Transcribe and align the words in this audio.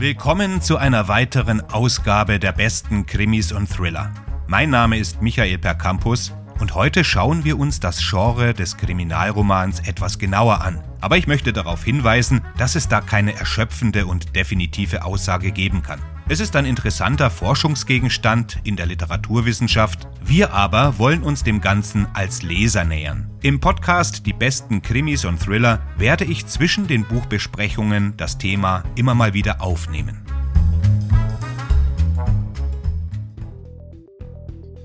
Willkommen 0.00 0.62
zu 0.62 0.78
einer 0.78 1.08
weiteren 1.08 1.60
Ausgabe 1.60 2.38
der 2.38 2.52
besten 2.52 3.04
Krimis 3.04 3.52
und 3.52 3.68
Thriller. 3.68 4.10
Mein 4.46 4.70
Name 4.70 4.96
ist 4.96 5.20
Michael 5.20 5.58
Percampus 5.58 6.32
und 6.58 6.74
heute 6.74 7.04
schauen 7.04 7.44
wir 7.44 7.58
uns 7.58 7.80
das 7.80 8.00
Genre 8.08 8.54
des 8.54 8.78
Kriminalromans 8.78 9.80
etwas 9.80 10.18
genauer 10.18 10.62
an. 10.62 10.82
Aber 11.02 11.18
ich 11.18 11.26
möchte 11.26 11.52
darauf 11.52 11.84
hinweisen, 11.84 12.40
dass 12.56 12.76
es 12.76 12.88
da 12.88 13.02
keine 13.02 13.34
erschöpfende 13.34 14.06
und 14.06 14.34
definitive 14.34 15.04
Aussage 15.04 15.52
geben 15.52 15.82
kann. 15.82 16.00
Es 16.30 16.38
ist 16.38 16.54
ein 16.54 16.64
interessanter 16.64 17.28
Forschungsgegenstand 17.28 18.60
in 18.62 18.76
der 18.76 18.86
Literaturwissenschaft. 18.86 20.06
Wir 20.24 20.52
aber 20.52 20.96
wollen 20.96 21.24
uns 21.24 21.42
dem 21.42 21.60
Ganzen 21.60 22.06
als 22.14 22.42
Leser 22.42 22.84
nähern. 22.84 23.28
Im 23.42 23.58
Podcast 23.58 24.26
Die 24.26 24.32
besten 24.32 24.80
Krimis 24.80 25.24
und 25.24 25.42
Thriller 25.42 25.80
werde 25.98 26.24
ich 26.24 26.46
zwischen 26.46 26.86
den 26.86 27.04
Buchbesprechungen 27.04 28.16
das 28.16 28.38
Thema 28.38 28.84
immer 28.94 29.16
mal 29.16 29.34
wieder 29.34 29.60
aufnehmen. 29.60 30.24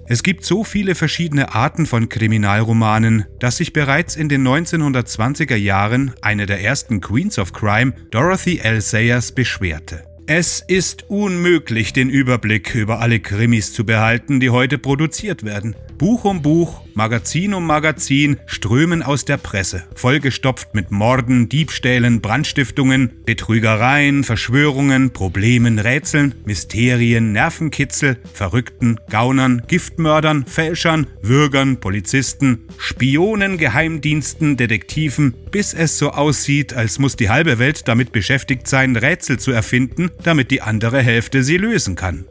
Es 0.07 0.23
gibt 0.23 0.45
so 0.45 0.63
viele 0.63 0.95
verschiedene 0.95 1.53
Arten 1.53 1.85
von 1.85 2.09
Kriminalromanen, 2.09 3.25
dass 3.39 3.57
sich 3.57 3.71
bereits 3.71 4.15
in 4.15 4.29
den 4.29 4.41
1920er 4.47 5.55
Jahren 5.55 6.15
eine 6.23 6.47
der 6.47 6.63
ersten 6.63 7.01
Queens 7.01 7.37
of 7.37 7.53
Crime, 7.53 7.93
Dorothy 8.09 8.57
L. 8.57 8.81
Sayers, 8.81 9.31
beschwerte. 9.31 10.14
Es 10.27 10.63
ist 10.67 11.07
unmöglich, 11.07 11.93
den 11.93 12.09
Überblick 12.09 12.73
über 12.73 12.99
alle 12.99 13.19
Krimis 13.19 13.73
zu 13.73 13.85
behalten, 13.85 14.39
die 14.39 14.49
heute 14.49 14.79
produziert 14.79 15.43
werden. 15.43 15.75
Buch 15.97 16.25
um 16.25 16.41
Buch, 16.41 16.81
Magazin 16.93 17.53
um 17.53 17.65
Magazin 17.65 18.37
strömen 18.47 19.01
aus 19.01 19.23
der 19.23 19.37
Presse, 19.37 19.83
vollgestopft 19.95 20.75
mit 20.75 20.91
Morden, 20.91 21.47
Diebstählen, 21.47 22.19
Brandstiftungen, 22.19 23.23
Betrügereien, 23.25 24.25
Verschwörungen, 24.25 25.11
Problemen, 25.11 25.79
Rätseln, 25.79 26.35
Mysterien, 26.45 27.31
Nervenkitzel, 27.31 28.17
Verrückten, 28.33 28.97
Gaunern, 29.09 29.61
Giftmördern, 29.67 30.45
Fälschern, 30.45 31.07
Würgern, 31.21 31.79
Polizisten, 31.79 32.67
Spionen, 32.77 33.57
Geheimdiensten, 33.57 34.57
Detektiven, 34.57 35.33
bis 35.49 35.73
es 35.73 35.97
so 35.97 36.11
aussieht, 36.11 36.73
als 36.73 36.99
muss 36.99 37.15
die 37.15 37.29
halbe 37.29 37.57
Welt 37.57 37.87
damit 37.87 38.11
beschäftigt 38.11 38.67
sein, 38.67 38.97
Rätsel 38.97 39.39
zu 39.39 39.51
erfinden, 39.51 40.11
damit 40.23 40.51
die 40.51 40.61
andere 40.61 41.01
Hälfte 41.01 41.41
sie 41.43 41.57
lösen 41.57 41.95
kann. 41.95 42.25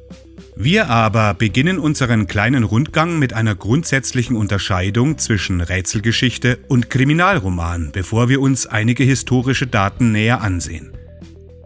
Wir 0.57 0.89
aber 0.89 1.35
beginnen 1.35 1.81
unseren 1.81 2.29
kleinen 2.29 2.63
Rundgang 2.63 3.19
mit 3.19 3.33
einer 3.33 3.57
grundsätzlichen 3.57 4.37
Unterscheidung 4.37 5.19
zwischen 5.19 5.61
Rätselgeschichte 5.61 6.61
und 6.69 6.91
Kriminalroman, 6.91 7.91
bevor 7.93 8.29
wir 8.29 8.41
uns 8.41 8.67
einige 8.67 9.03
historische 9.03 9.67
Daten 9.67 10.13
näher 10.13 10.43
ansehen. 10.43 10.93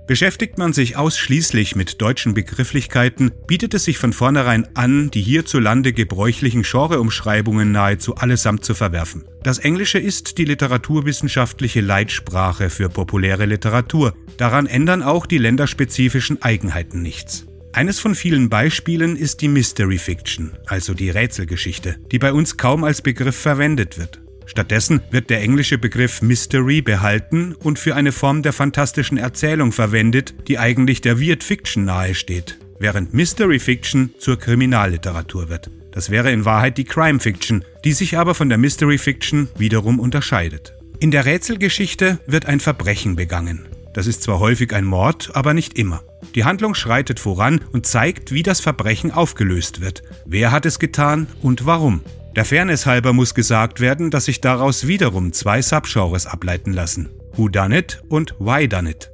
Beschäftigt 0.06 0.56
man 0.56 0.72
sich 0.72 0.97
ausschließlich 0.97 1.77
mit 1.77 2.00
deutschen 2.00 2.33
Begrifflichkeiten, 2.33 3.31
bietet 3.47 3.75
es 3.75 3.84
sich 3.84 3.98
von 3.98 4.14
vornherein 4.14 4.66
an, 4.75 5.11
die 5.11 5.20
hierzulande 5.20 5.92
gebräuchlichen 5.92 6.62
Genreumschreibungen 6.62 7.70
nahezu 7.72 8.14
allesamt 8.14 8.64
zu 8.64 8.75
verwerfen. 8.75 9.27
Das 9.42 9.59
Englische 9.59 9.98
ist 9.98 10.39
die 10.39 10.47
literaturwissenschaftliche 10.47 11.83
Leitsprache 11.83 12.70
für 12.70 12.89
populäre 12.89 13.44
Literatur. 13.44 14.14
Daran 14.39 14.66
ändern 14.66 15.03
auch 15.03 15.27
die 15.27 15.36
länderspezifischen 15.36 16.41
Eigenheiten 16.41 17.03
nichts. 17.03 17.47
Eines 17.78 18.00
von 18.00 18.16
vielen 18.16 18.48
Beispielen 18.48 19.14
ist 19.14 19.40
die 19.40 19.46
Mystery 19.46 19.98
Fiction, 19.98 20.50
also 20.66 20.94
die 20.94 21.10
Rätselgeschichte, 21.10 21.94
die 22.10 22.18
bei 22.18 22.32
uns 22.32 22.56
kaum 22.56 22.82
als 22.82 23.02
Begriff 23.02 23.36
verwendet 23.36 23.98
wird. 23.98 24.20
Stattdessen 24.46 25.00
wird 25.12 25.30
der 25.30 25.42
englische 25.42 25.78
Begriff 25.78 26.20
Mystery 26.20 26.82
behalten 26.82 27.54
und 27.54 27.78
für 27.78 27.94
eine 27.94 28.10
Form 28.10 28.42
der 28.42 28.52
fantastischen 28.52 29.16
Erzählung 29.16 29.70
verwendet, 29.70 30.34
die 30.48 30.58
eigentlich 30.58 31.02
der 31.02 31.20
Weird 31.20 31.44
Fiction 31.44 31.84
nahesteht, 31.84 32.58
während 32.80 33.14
Mystery 33.14 33.60
Fiction 33.60 34.10
zur 34.19 34.41
Kriminalliteratur 34.41 35.48
wird. 35.48 35.70
Das 35.92 36.10
wäre 36.10 36.32
in 36.32 36.44
Wahrheit 36.44 36.78
die 36.78 36.84
Crime 36.84 37.20
Fiction, 37.20 37.64
die 37.84 37.92
sich 37.92 38.19
aber 38.19 38.34
von 38.34 38.48
der 38.48 38.58
Mystery 38.58 38.98
Fiction 38.98 39.50
wiederum 39.56 40.00
unterscheidet. 40.00 40.74
In 40.98 41.12
der 41.12 41.26
Rätselgeschichte 41.26 42.19
wird 42.26 42.47
ein 42.47 42.58
Verbrechen 42.58 43.14
begangen. 43.14 43.69
Das 43.94 44.08
ist 44.08 44.24
zwar 44.24 44.41
häufig 44.41 44.74
ein 44.74 44.84
Mord, 44.84 45.30
aber 45.34 45.54
nicht 45.54 45.78
immer. 45.78 46.03
Die 46.34 46.44
Handlung 46.44 46.75
schreitet 46.75 47.21
voran 47.21 47.61
und 47.72 47.87
zeigt, 47.87 48.33
wie 48.33 48.43
das 48.43 48.61
Verbrechen 48.61 49.11
aufgelöst 49.11 49.81
wird. 49.81 50.03
Wer 50.27 50.53
hat 50.53 50.66
es 50.66 50.78
getan 50.78 51.27
und 51.43 51.66
warum? 51.66 52.03
Der 52.37 52.44
Fairness 52.44 52.87
halber 52.87 53.12
muss 53.12 53.34
gesagt 53.34 53.81
werden, 53.81 54.11
dass 54.11 54.27
sich 54.27 54.41
daraus 54.41 54.87
wiederum 54.87 55.33
zwei 55.33 55.62
Subgenres 55.62 56.27
ableiten 56.27 56.72
lassen. 56.72 57.09
Who 57.37 57.49
Done 57.49 57.78
It 57.78 58.03
und 58.09 58.34
Why 58.39 58.69
Done 58.69 58.91
It. 58.91 59.11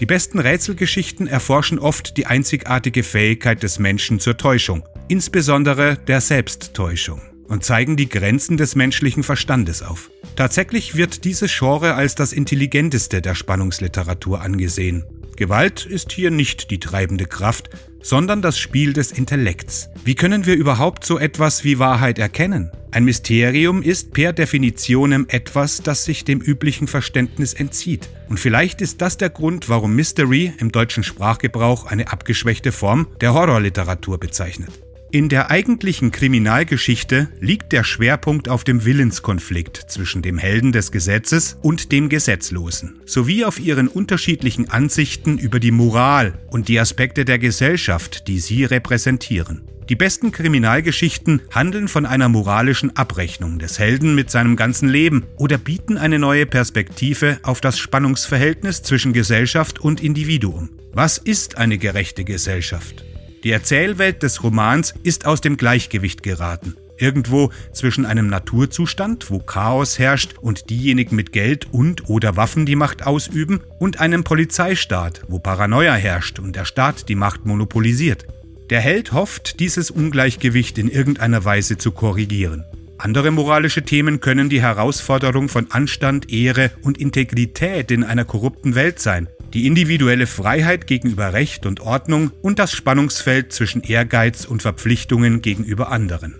Die 0.00 0.06
besten 0.06 0.38
Rätselgeschichten 0.38 1.26
erforschen 1.26 1.80
oft 1.80 2.16
die 2.16 2.26
einzigartige 2.26 3.02
Fähigkeit 3.02 3.62
des 3.64 3.80
Menschen 3.80 4.20
zur 4.20 4.36
Täuschung, 4.36 4.84
insbesondere 5.08 5.96
der 5.96 6.20
Selbsttäuschung, 6.20 7.20
und 7.48 7.64
zeigen 7.64 7.96
die 7.96 8.08
Grenzen 8.08 8.56
des 8.56 8.76
menschlichen 8.76 9.24
Verstandes 9.24 9.82
auf. 9.82 10.10
Tatsächlich 10.36 10.94
wird 10.94 11.24
dieses 11.24 11.56
Genre 11.58 11.94
als 11.94 12.14
das 12.14 12.32
intelligenteste 12.32 13.20
der 13.20 13.34
Spannungsliteratur 13.34 14.40
angesehen. 14.40 15.04
Gewalt 15.38 15.86
ist 15.86 16.10
hier 16.10 16.32
nicht 16.32 16.72
die 16.72 16.80
treibende 16.80 17.24
Kraft, 17.24 17.70
sondern 18.02 18.42
das 18.42 18.58
Spiel 18.58 18.92
des 18.92 19.12
Intellekts. 19.12 19.88
Wie 20.04 20.16
können 20.16 20.46
wir 20.46 20.56
überhaupt 20.56 21.04
so 21.04 21.16
etwas 21.16 21.62
wie 21.62 21.78
Wahrheit 21.78 22.18
erkennen? 22.18 22.72
Ein 22.90 23.04
Mysterium 23.04 23.80
ist 23.80 24.12
per 24.12 24.32
Definitionem 24.32 25.26
etwas, 25.28 25.80
das 25.80 26.04
sich 26.04 26.24
dem 26.24 26.40
üblichen 26.40 26.88
Verständnis 26.88 27.54
entzieht. 27.54 28.08
Und 28.28 28.40
vielleicht 28.40 28.80
ist 28.80 29.00
das 29.00 29.16
der 29.16 29.30
Grund, 29.30 29.68
warum 29.68 29.94
Mystery 29.94 30.54
im 30.58 30.72
deutschen 30.72 31.04
Sprachgebrauch 31.04 31.86
eine 31.86 32.10
abgeschwächte 32.10 32.72
Form 32.72 33.06
der 33.20 33.32
Horrorliteratur 33.32 34.18
bezeichnet. 34.18 34.72
In 35.10 35.30
der 35.30 35.50
eigentlichen 35.50 36.10
Kriminalgeschichte 36.10 37.28
liegt 37.40 37.72
der 37.72 37.82
Schwerpunkt 37.82 38.50
auf 38.50 38.62
dem 38.62 38.84
Willenskonflikt 38.84 39.86
zwischen 39.88 40.20
dem 40.20 40.36
Helden 40.36 40.70
des 40.70 40.92
Gesetzes 40.92 41.56
und 41.62 41.92
dem 41.92 42.10
Gesetzlosen, 42.10 43.00
sowie 43.06 43.46
auf 43.46 43.58
ihren 43.58 43.88
unterschiedlichen 43.88 44.68
Ansichten 44.68 45.38
über 45.38 45.60
die 45.60 45.70
Moral 45.70 46.38
und 46.48 46.68
die 46.68 46.78
Aspekte 46.78 47.24
der 47.24 47.38
Gesellschaft, 47.38 48.28
die 48.28 48.38
sie 48.38 48.66
repräsentieren. 48.66 49.62
Die 49.88 49.96
besten 49.96 50.30
Kriminalgeschichten 50.30 51.40
handeln 51.54 51.88
von 51.88 52.04
einer 52.04 52.28
moralischen 52.28 52.94
Abrechnung 52.94 53.58
des 53.58 53.78
Helden 53.78 54.14
mit 54.14 54.30
seinem 54.30 54.56
ganzen 54.56 54.90
Leben 54.90 55.24
oder 55.38 55.56
bieten 55.56 55.96
eine 55.96 56.18
neue 56.18 56.44
Perspektive 56.44 57.38
auf 57.42 57.62
das 57.62 57.78
Spannungsverhältnis 57.78 58.82
zwischen 58.82 59.14
Gesellschaft 59.14 59.78
und 59.78 60.02
Individuum. 60.02 60.68
Was 60.92 61.16
ist 61.16 61.56
eine 61.56 61.78
gerechte 61.78 62.24
Gesellschaft? 62.24 63.06
Die 63.44 63.52
Erzählwelt 63.52 64.22
des 64.22 64.42
Romans 64.42 64.94
ist 65.02 65.26
aus 65.26 65.40
dem 65.40 65.56
Gleichgewicht 65.56 66.22
geraten. 66.22 66.74
Irgendwo 66.96 67.52
zwischen 67.72 68.04
einem 68.04 68.26
Naturzustand, 68.26 69.30
wo 69.30 69.38
Chaos 69.38 70.00
herrscht 70.00 70.34
und 70.40 70.68
diejenigen 70.68 71.14
mit 71.14 71.32
Geld 71.32 71.72
und 71.72 72.08
oder 72.08 72.36
Waffen 72.36 72.66
die 72.66 72.74
Macht 72.74 73.06
ausüben, 73.06 73.60
und 73.78 74.00
einem 74.00 74.24
Polizeistaat, 74.24 75.22
wo 75.28 75.38
Paranoia 75.38 75.94
herrscht 75.94 76.40
und 76.40 76.56
der 76.56 76.64
Staat 76.64 77.08
die 77.08 77.14
Macht 77.14 77.46
monopolisiert. 77.46 78.26
Der 78.70 78.80
Held 78.80 79.12
hofft, 79.12 79.60
dieses 79.60 79.92
Ungleichgewicht 79.92 80.76
in 80.76 80.90
irgendeiner 80.90 81.44
Weise 81.44 81.78
zu 81.78 81.92
korrigieren. 81.92 82.64
Andere 82.98 83.30
moralische 83.30 83.82
Themen 83.82 84.18
können 84.18 84.48
die 84.48 84.60
Herausforderung 84.60 85.48
von 85.48 85.70
Anstand, 85.70 86.32
Ehre 86.32 86.72
und 86.82 86.98
Integrität 86.98 87.92
in 87.92 88.02
einer 88.02 88.24
korrupten 88.24 88.74
Welt 88.74 88.98
sein, 88.98 89.28
die 89.54 89.66
individuelle 89.66 90.26
Freiheit 90.26 90.86
gegenüber 90.86 91.32
Recht 91.32 91.66
und 91.66 91.80
Ordnung 91.80 92.30
und 92.42 92.58
das 92.58 92.72
Spannungsfeld 92.72 93.52
zwischen 93.52 93.82
Ehrgeiz 93.82 94.44
und 94.44 94.62
Verpflichtungen 94.62 95.42
gegenüber 95.42 95.90
anderen. 95.90 96.36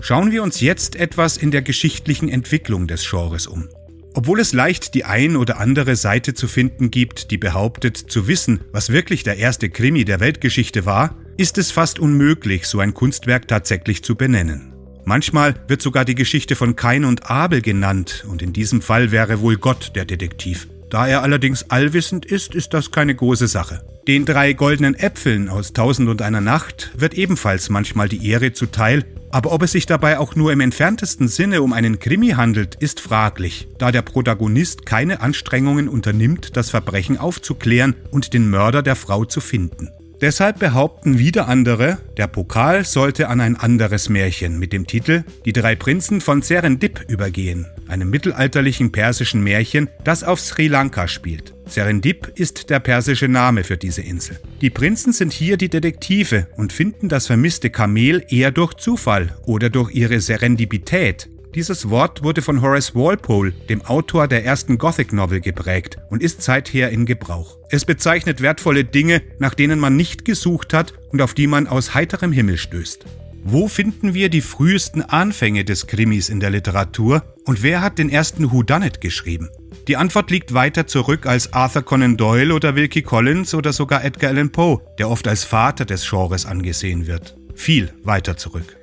Schauen 0.00 0.30
wir 0.30 0.42
uns 0.42 0.60
jetzt 0.60 0.96
etwas 0.96 1.36
in 1.36 1.50
der 1.50 1.62
geschichtlichen 1.62 2.28
Entwicklung 2.28 2.86
des 2.86 3.08
Genres 3.08 3.46
um. 3.46 3.68
Obwohl 4.14 4.40
es 4.40 4.52
leicht 4.52 4.94
die 4.94 5.04
ein 5.04 5.36
oder 5.36 5.60
andere 5.60 5.94
Seite 5.94 6.34
zu 6.34 6.48
finden 6.48 6.90
gibt, 6.90 7.30
die 7.30 7.38
behauptet 7.38 7.96
zu 7.96 8.26
wissen, 8.26 8.60
was 8.72 8.90
wirklich 8.90 9.22
der 9.22 9.36
erste 9.36 9.70
Krimi 9.70 10.04
der 10.04 10.20
Weltgeschichte 10.20 10.84
war, 10.84 11.16
ist 11.36 11.58
es 11.58 11.70
fast 11.70 11.98
unmöglich, 11.98 12.66
so 12.66 12.80
ein 12.80 12.92
Kunstwerk 12.92 13.46
tatsächlich 13.46 14.02
zu 14.02 14.16
benennen. 14.16 14.72
Manchmal 15.04 15.54
wird 15.68 15.80
sogar 15.80 16.04
die 16.04 16.14
Geschichte 16.14 16.56
von 16.56 16.76
Kain 16.76 17.04
und 17.04 17.30
Abel 17.30 17.62
genannt, 17.62 18.24
und 18.28 18.42
in 18.42 18.52
diesem 18.52 18.82
Fall 18.82 19.12
wäre 19.12 19.40
wohl 19.40 19.56
Gott 19.56 19.92
der 19.94 20.04
Detektiv. 20.04 20.68
Da 20.90 21.06
er 21.06 21.22
allerdings 21.22 21.70
allwissend 21.70 22.26
ist, 22.26 22.54
ist 22.54 22.74
das 22.74 22.90
keine 22.90 23.14
große 23.14 23.46
Sache. 23.46 23.80
Den 24.08 24.24
drei 24.24 24.54
goldenen 24.54 24.96
Äpfeln 24.96 25.48
aus 25.48 25.72
Tausend 25.72 26.08
und 26.08 26.20
einer 26.20 26.40
Nacht 26.40 26.90
wird 26.96 27.14
ebenfalls 27.14 27.70
manchmal 27.70 28.08
die 28.08 28.28
Ehre 28.28 28.52
zuteil, 28.52 29.04
aber 29.30 29.52
ob 29.52 29.62
es 29.62 29.72
sich 29.72 29.86
dabei 29.86 30.18
auch 30.18 30.34
nur 30.34 30.52
im 30.52 30.58
entferntesten 30.58 31.28
Sinne 31.28 31.62
um 31.62 31.72
einen 31.72 32.00
Krimi 32.00 32.30
handelt, 32.30 32.74
ist 32.74 32.98
fraglich, 32.98 33.68
da 33.78 33.92
der 33.92 34.02
Protagonist 34.02 34.84
keine 34.84 35.20
Anstrengungen 35.20 35.88
unternimmt, 35.88 36.56
das 36.56 36.70
Verbrechen 36.70 37.18
aufzuklären 37.18 37.94
und 38.10 38.34
den 38.34 38.50
Mörder 38.50 38.82
der 38.82 38.96
Frau 38.96 39.24
zu 39.24 39.40
finden. 39.40 39.90
Deshalb 40.20 40.58
behaupten 40.58 41.18
wieder 41.18 41.48
andere, 41.48 41.96
der 42.18 42.26
Pokal 42.26 42.84
sollte 42.84 43.28
an 43.28 43.40
ein 43.40 43.56
anderes 43.56 44.10
Märchen 44.10 44.58
mit 44.58 44.70
dem 44.74 44.86
Titel 44.86 45.24
Die 45.46 45.54
drei 45.54 45.74
Prinzen 45.76 46.20
von 46.20 46.42
Serendip 46.42 47.06
übergehen, 47.08 47.66
einem 47.88 48.10
mittelalterlichen 48.10 48.92
persischen 48.92 49.42
Märchen, 49.42 49.88
das 50.04 50.22
auf 50.22 50.38
Sri 50.38 50.68
Lanka 50.68 51.08
spielt. 51.08 51.54
Serendip 51.64 52.32
ist 52.34 52.68
der 52.68 52.80
persische 52.80 53.28
Name 53.28 53.64
für 53.64 53.78
diese 53.78 54.02
Insel. 54.02 54.38
Die 54.60 54.68
Prinzen 54.68 55.14
sind 55.14 55.32
hier 55.32 55.56
die 55.56 55.70
Detektive 55.70 56.48
und 56.58 56.74
finden 56.74 57.08
das 57.08 57.26
vermisste 57.26 57.70
Kamel 57.70 58.22
eher 58.28 58.50
durch 58.50 58.74
Zufall 58.74 59.38
oder 59.46 59.70
durch 59.70 59.94
ihre 59.94 60.20
Serendipität, 60.20 61.30
dieses 61.54 61.90
Wort 61.90 62.22
wurde 62.22 62.42
von 62.42 62.62
Horace 62.62 62.94
Walpole, 62.94 63.52
dem 63.68 63.82
Autor 63.82 64.28
der 64.28 64.44
ersten 64.44 64.78
Gothic 64.78 65.12
Novel, 65.12 65.40
geprägt 65.40 65.98
und 66.08 66.22
ist 66.22 66.42
seither 66.42 66.90
in 66.90 67.06
Gebrauch. 67.06 67.58
Es 67.70 67.84
bezeichnet 67.84 68.40
wertvolle 68.40 68.84
Dinge, 68.84 69.22
nach 69.38 69.54
denen 69.54 69.80
man 69.80 69.96
nicht 69.96 70.24
gesucht 70.24 70.72
hat 70.72 70.94
und 71.10 71.20
auf 71.20 71.34
die 71.34 71.46
man 71.46 71.66
aus 71.66 71.94
heiterem 71.94 72.32
Himmel 72.32 72.56
stößt. 72.56 73.04
Wo 73.42 73.68
finden 73.68 74.12
wir 74.14 74.28
die 74.28 74.42
frühesten 74.42 75.02
Anfänge 75.02 75.64
des 75.64 75.86
Krimis 75.86 76.28
in 76.28 76.40
der 76.40 76.50
Literatur 76.50 77.24
und 77.46 77.62
wer 77.62 77.80
hat 77.80 77.98
den 77.98 78.10
ersten 78.10 78.52
Whodunit 78.52 79.00
geschrieben? 79.00 79.48
Die 79.88 79.96
Antwort 79.96 80.30
liegt 80.30 80.52
weiter 80.52 80.86
zurück 80.86 81.26
als 81.26 81.52
Arthur 81.52 81.82
Conan 81.82 82.16
Doyle 82.16 82.54
oder 82.54 82.76
Wilkie 82.76 83.02
Collins 83.02 83.54
oder 83.54 83.72
sogar 83.72 84.04
Edgar 84.04 84.30
Allan 84.30 84.52
Poe, 84.52 84.80
der 84.98 85.08
oft 85.08 85.26
als 85.26 85.44
Vater 85.44 85.84
des 85.86 86.08
Genres 86.08 86.44
angesehen 86.44 87.06
wird. 87.06 87.34
Viel 87.54 87.92
weiter 88.04 88.36
zurück. 88.36 88.76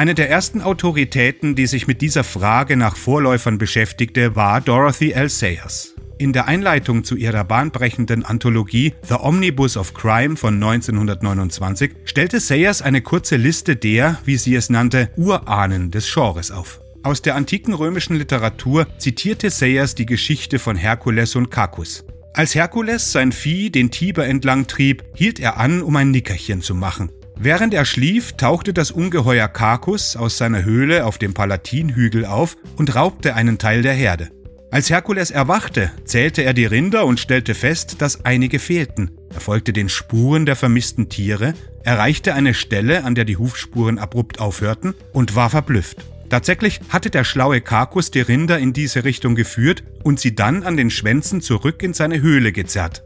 Eine 0.00 0.14
der 0.14 0.30
ersten 0.30 0.62
Autoritäten, 0.62 1.54
die 1.54 1.66
sich 1.66 1.86
mit 1.86 2.00
dieser 2.00 2.24
Frage 2.24 2.74
nach 2.78 2.96
Vorläufern 2.96 3.58
beschäftigte, 3.58 4.34
war 4.34 4.62
Dorothy 4.62 5.10
L. 5.10 5.28
Sayers. 5.28 5.94
In 6.16 6.32
der 6.32 6.48
Einleitung 6.48 7.04
zu 7.04 7.16
ihrer 7.16 7.44
bahnbrechenden 7.44 8.24
Anthologie 8.24 8.94
The 9.06 9.16
Omnibus 9.20 9.76
of 9.76 9.92
Crime 9.92 10.36
von 10.36 10.54
1929 10.54 11.90
stellte 12.06 12.40
Sayers 12.40 12.80
eine 12.80 13.02
kurze 13.02 13.36
Liste 13.36 13.76
der, 13.76 14.18
wie 14.24 14.38
sie 14.38 14.54
es 14.54 14.70
nannte, 14.70 15.10
Urahnen 15.18 15.90
des 15.90 16.10
Genres 16.10 16.50
auf. 16.50 16.80
Aus 17.02 17.20
der 17.20 17.34
antiken 17.34 17.74
römischen 17.74 18.16
Literatur 18.16 18.86
zitierte 18.96 19.50
Sayers 19.50 19.96
die 19.96 20.06
Geschichte 20.06 20.58
von 20.58 20.76
Herkules 20.76 21.36
und 21.36 21.50
Kakus. 21.50 22.06
Als 22.32 22.54
Herkules 22.54 23.12
sein 23.12 23.32
Vieh 23.32 23.68
den 23.68 23.90
Tiber 23.90 24.24
entlang 24.24 24.66
trieb, 24.66 25.04
hielt 25.14 25.38
er 25.38 25.58
an, 25.58 25.82
um 25.82 25.94
ein 25.96 26.10
Nickerchen 26.10 26.62
zu 26.62 26.74
machen. 26.74 27.10
Während 27.42 27.72
er 27.72 27.86
schlief, 27.86 28.34
tauchte 28.34 28.74
das 28.74 28.90
Ungeheuer 28.90 29.48
Kakus 29.48 30.14
aus 30.14 30.36
seiner 30.36 30.62
Höhle 30.62 31.06
auf 31.06 31.16
dem 31.16 31.32
Palatinhügel 31.32 32.26
auf 32.26 32.58
und 32.76 32.94
raubte 32.94 33.34
einen 33.34 33.56
Teil 33.56 33.80
der 33.80 33.94
Herde. 33.94 34.28
Als 34.70 34.90
Herkules 34.90 35.30
erwachte, 35.30 35.90
zählte 36.04 36.42
er 36.42 36.52
die 36.52 36.66
Rinder 36.66 37.06
und 37.06 37.18
stellte 37.18 37.54
fest, 37.54 38.02
dass 38.02 38.26
einige 38.26 38.58
fehlten. 38.58 39.12
Er 39.32 39.40
folgte 39.40 39.72
den 39.72 39.88
Spuren 39.88 40.44
der 40.44 40.54
vermissten 40.54 41.08
Tiere, 41.08 41.54
erreichte 41.82 42.34
eine 42.34 42.52
Stelle, 42.52 43.04
an 43.04 43.14
der 43.14 43.24
die 43.24 43.38
Hufspuren 43.38 43.98
abrupt 43.98 44.38
aufhörten, 44.38 44.92
und 45.14 45.34
war 45.34 45.48
verblüfft. 45.48 46.04
Tatsächlich 46.28 46.80
hatte 46.90 47.08
der 47.08 47.24
schlaue 47.24 47.62
Kakus 47.62 48.10
die 48.10 48.20
Rinder 48.20 48.58
in 48.58 48.74
diese 48.74 49.04
Richtung 49.04 49.34
geführt 49.34 49.82
und 50.04 50.20
sie 50.20 50.34
dann 50.34 50.62
an 50.62 50.76
den 50.76 50.90
Schwänzen 50.90 51.40
zurück 51.40 51.82
in 51.82 51.94
seine 51.94 52.20
Höhle 52.20 52.52
gezerrt. 52.52 53.02